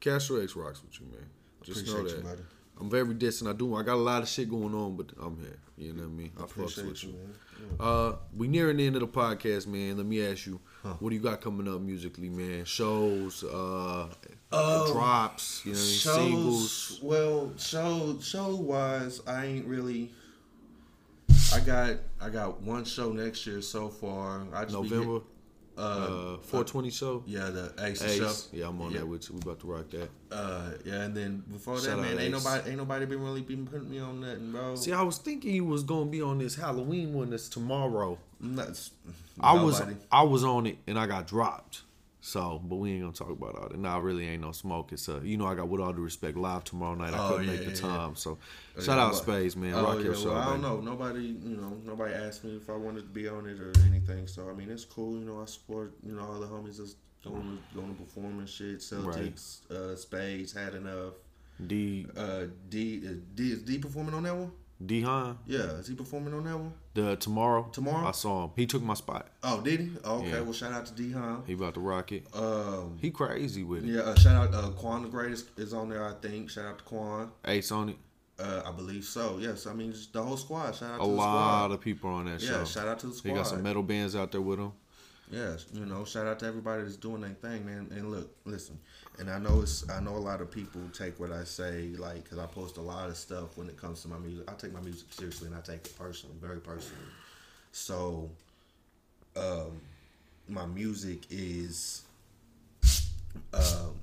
[0.00, 1.26] Castro X rocks with you, man.
[1.62, 2.24] Just know Appreciate you, that.
[2.24, 2.44] brother.
[2.80, 3.50] I'm very distant.
[3.50, 3.74] I do.
[3.76, 5.58] I got a lot of shit going on, but I'm here.
[5.76, 6.32] You know what I mean?
[6.38, 7.34] I fucks with you, man.
[7.80, 9.96] Uh, we nearing the end of the podcast, man.
[9.96, 12.64] Let me ask you, what do you got coming up musically, man?
[12.64, 14.06] Shows, uh,
[14.50, 15.86] drops, you know, mean?
[15.86, 16.98] singles.
[16.98, 20.12] Shows, well, show show wise, I ain't really.
[21.52, 24.46] I got I got one show next year so far.
[24.52, 25.20] I just be November,
[25.76, 27.22] uh, uh, 420 show.
[27.26, 28.18] yeah, the Ace, Ace.
[28.18, 28.56] show.
[28.56, 28.98] Yeah, I'm on Yeah.
[29.00, 29.34] that with you.
[29.36, 30.08] We about to rock that.
[30.30, 32.44] Uh, yeah, and then before that, Shout out man, ain't Ace.
[32.44, 34.76] nobody ain't nobody been really been putting me on nothing, bro.
[34.76, 38.18] See, I was thinking you was gonna be on this Halloween one that's tomorrow.
[38.40, 38.88] Not,
[39.40, 39.82] I was.
[40.12, 41.82] I was on it and I got dropped.
[42.26, 43.78] So, but we ain't gonna talk about all that.
[43.78, 44.92] Nah, really ain't no smoke.
[44.92, 47.12] It's uh, you know, I got with all due respect live tomorrow night.
[47.12, 48.16] I Oh, couldn't yeah, make the yeah, time.
[48.16, 48.38] So,
[48.78, 49.74] Oh, shout yeah, out Spades, man.
[49.74, 50.30] Oh, Rock your show.
[50.30, 50.74] well, I don't baby.
[50.74, 50.80] know.
[50.80, 54.26] Nobody, you know, nobody asked me if I wanted to be on it or anything.
[54.26, 55.18] So I mean, it's cool.
[55.18, 58.38] You know, I support you know all the homies that's going to going to perform
[58.38, 58.78] and shit.
[58.78, 61.12] Celtics, uh, Spades had enough.
[61.66, 64.50] D Uh, D, is D is D performing on that one?
[64.84, 66.72] D Han Yeah, is he performing on that one?
[66.94, 67.68] the tomorrow.
[67.72, 68.06] Tomorrow?
[68.08, 68.50] I saw him.
[68.56, 69.28] He took my spot.
[69.42, 69.90] Oh, did he?
[70.04, 70.30] Oh, okay.
[70.30, 70.40] Yeah.
[70.40, 71.38] Well, shout out to D, huh?
[71.46, 72.26] He about to rock it.
[72.34, 73.88] Um, He crazy with it.
[73.90, 74.00] yeah.
[74.02, 76.04] Uh, shout out uh, Quan the Greatest is on there.
[76.04, 76.50] I think.
[76.50, 77.30] Shout out to Quan.
[77.46, 77.96] Ace on it.
[78.38, 79.38] Uh, I believe so.
[79.40, 79.66] Yes.
[79.66, 80.74] I mean, just the whole squad.
[80.74, 82.64] Shout out A to the lot of people on that Yeah, show.
[82.64, 83.30] shout out to the squad.
[83.30, 84.72] He got some metal bands out there with him.
[85.30, 87.88] Yes, you know, shout out to everybody that's doing their thing, man.
[87.92, 88.78] And look, listen,
[89.18, 92.24] and I know it's, I know a lot of people take what I say, like,
[92.24, 94.50] because I post a lot of stuff when it comes to my music.
[94.50, 97.06] I take my music seriously and I take it personally, very personally.
[97.70, 98.30] So,
[99.36, 99.80] um,
[100.48, 102.02] my music is,
[103.52, 103.94] um,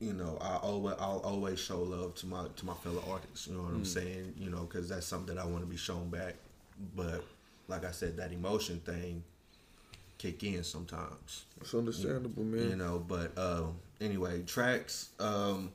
[0.00, 3.46] you know, I always I'll always show love to my to my fellow artists.
[3.46, 4.34] You know what I'm saying?
[4.38, 6.34] You know, because that's something that I want to be shown back.
[6.96, 7.22] But
[7.68, 9.22] like I said, that emotion thing
[10.20, 11.44] kick in sometimes.
[11.60, 12.68] It's understandable, man.
[12.68, 15.08] You know, but um, anyway, tracks.
[15.18, 15.72] Um,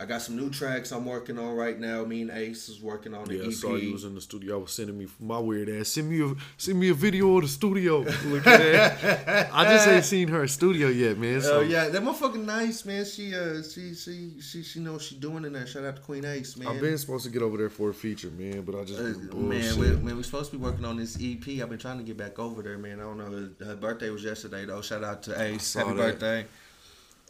[0.00, 2.06] I got some new tracks I'm working on right now.
[2.06, 3.48] Me and Ace is working on the Yeah, EP.
[3.48, 4.56] I saw you was in the studio.
[4.56, 5.88] I was sending me my weird ass.
[5.88, 7.98] Send me a send me a video of the studio.
[8.24, 9.50] Look at that.
[9.52, 11.42] I just ain't seen her studio yet, man.
[11.42, 13.04] So Oh yeah, that motherfucking nice man.
[13.04, 15.66] She uh she she she she knows what she doing in there.
[15.66, 16.68] Shout out to Queen Ace, man.
[16.68, 19.36] I've been supposed to get over there for a feature, man, but I just Uh,
[19.36, 21.46] man, we, man, we supposed to be working on this EP.
[21.60, 23.00] I've been trying to get back over there, man.
[23.00, 23.66] I don't know.
[23.66, 24.80] Her birthday was yesterday, though.
[24.80, 25.74] Shout out to Ace.
[25.74, 25.96] Happy that.
[25.96, 26.46] birthday.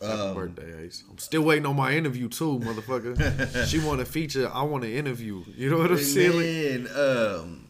[0.00, 1.04] Happy birthday, Ace.
[1.10, 3.66] I'm still waiting on my interview too, motherfucker.
[3.68, 4.50] she want a feature.
[4.52, 5.44] I want an interview.
[5.56, 6.76] You know what I'm saying?
[6.76, 7.68] And then, um,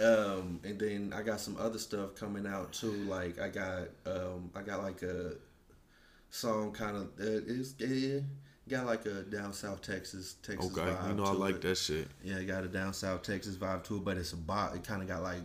[0.00, 2.92] um, and then I got some other stuff coming out too.
[3.04, 5.32] Like I got, um, I got like a
[6.30, 8.20] song kind of uh, it's yeah,
[8.68, 11.62] got like a down south Texas Texas Okay, vibe you know I like it.
[11.62, 12.08] that shit.
[12.22, 14.74] Yeah, it got a down south Texas vibe to it, but it's a bop.
[14.74, 15.42] It kind of got like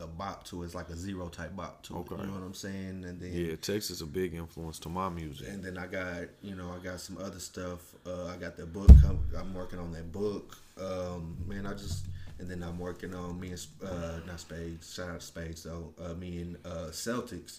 [0.00, 0.66] a bop to it.
[0.66, 2.14] It's like a zero type bop to Okay.
[2.14, 2.20] it.
[2.20, 3.04] You know what I'm saying?
[3.04, 5.48] And then Yeah, Texas is a big influence to my music.
[5.48, 7.80] and then I got you know I got some other stuff.
[8.06, 8.88] Uh, I got that book.
[9.02, 10.56] Come, I'm working on that book.
[10.80, 12.06] Um, man, I just
[12.40, 14.94] and then I'm working on me and uh, not Spades.
[14.94, 15.92] Shout out to Spades though.
[16.00, 17.58] Uh, me and uh, Celtics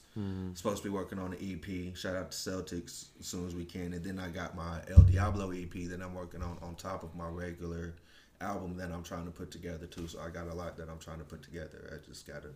[0.53, 1.93] supposed to be working on the EP.
[1.97, 3.91] Shout out to Celtics as soon as we can.
[3.91, 7.13] And then I got my El Diablo EP that I'm working on on top of
[7.15, 7.95] my regular
[8.41, 10.07] album that I'm trying to put together too.
[10.07, 11.91] So I got a lot that I'm trying to put together.
[11.93, 12.49] I just gotta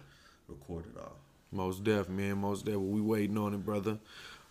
[0.47, 1.17] record it all.
[1.51, 2.37] Most def, man.
[2.37, 2.75] Most def.
[2.75, 3.99] We waiting on it, brother.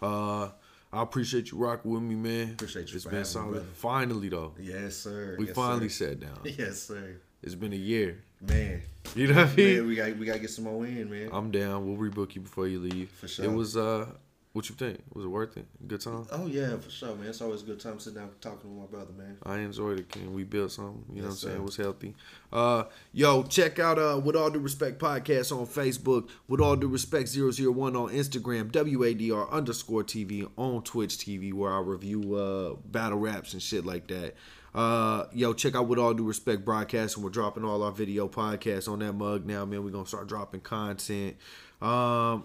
[0.00, 0.48] Uh,
[0.92, 2.52] I appreciate you rocking with me, man.
[2.52, 3.66] Appreciate you It's been having me, solid.
[3.74, 5.36] Finally, though, Yes, sir.
[5.38, 6.10] we Yes, finally sir.
[6.10, 6.38] sat down.
[6.44, 7.16] Yes, sir.
[7.42, 8.22] It's been a year.
[8.40, 8.82] Man,
[9.16, 9.76] You know what I mean?
[9.78, 11.30] man, we got we got to get some more in, man.
[11.32, 11.86] I'm down.
[11.86, 13.08] We'll rebook you before you leave.
[13.10, 13.44] For sure.
[13.46, 14.06] It was uh,
[14.52, 15.00] What you think?
[15.14, 15.66] Was it worth it?
[15.88, 16.26] Good time.
[16.30, 17.28] Oh yeah, for sure, man.
[17.28, 19.38] It's always a good time sitting down talking with my brother, man.
[19.44, 20.34] I enjoyed it, King.
[20.34, 21.04] We built something.
[21.08, 21.56] You know what I'm saying?
[21.56, 22.14] It was healthy.
[22.52, 22.84] Uh,
[23.14, 26.28] yo, check out uh, With All Due Respect podcast on Facebook.
[26.48, 28.70] With All Due Respect 001 on Instagram.
[28.70, 34.06] WADR underscore TV on Twitch TV where I review uh, battle raps and shit like
[34.08, 34.34] that.
[34.74, 38.28] Uh, yo, check out With All Due Respect broadcast, and We're dropping all our video
[38.28, 39.82] podcasts on that mug now, man.
[39.82, 41.36] We're going to start dropping content.
[41.80, 42.44] Um,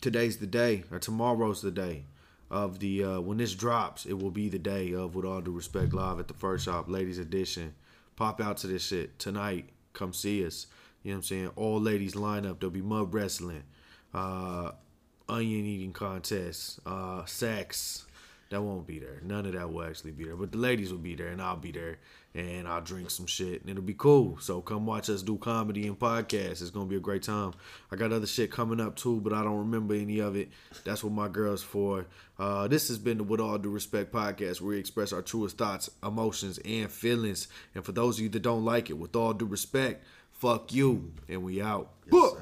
[0.00, 2.04] today's the day or tomorrow's the day
[2.50, 5.50] of the uh when this drops it will be the day of with all due
[5.50, 7.74] respect live at the first shop ladies edition.
[8.16, 9.70] Pop out to this shit tonight.
[9.92, 10.66] Come see us.
[11.02, 11.50] You know what i'm saying?
[11.56, 12.60] All ladies line up.
[12.60, 13.64] There'll be mud wrestling
[14.12, 14.72] uh
[15.28, 18.03] onion eating contests uh sex
[18.54, 19.20] that won't be there.
[19.24, 20.36] None of that will actually be there.
[20.36, 21.98] But the ladies will be there and i'll be there
[22.34, 24.38] and i'll drink some shit and it'll be cool.
[24.40, 26.62] So come watch us do comedy and podcasts.
[26.62, 27.52] It's gonna be a great time.
[27.90, 30.50] I got other shit coming up too but i don't remember any of it.
[30.84, 32.06] That's what my girl's for.
[32.38, 35.58] Uh, this has been the with all due respect podcast where we express our truest
[35.58, 37.48] thoughts emotions and feelings.
[37.74, 41.12] And for those of you that don't like it with all due respect fuck you
[41.28, 41.90] and we out.
[42.12, 42.32] Yes.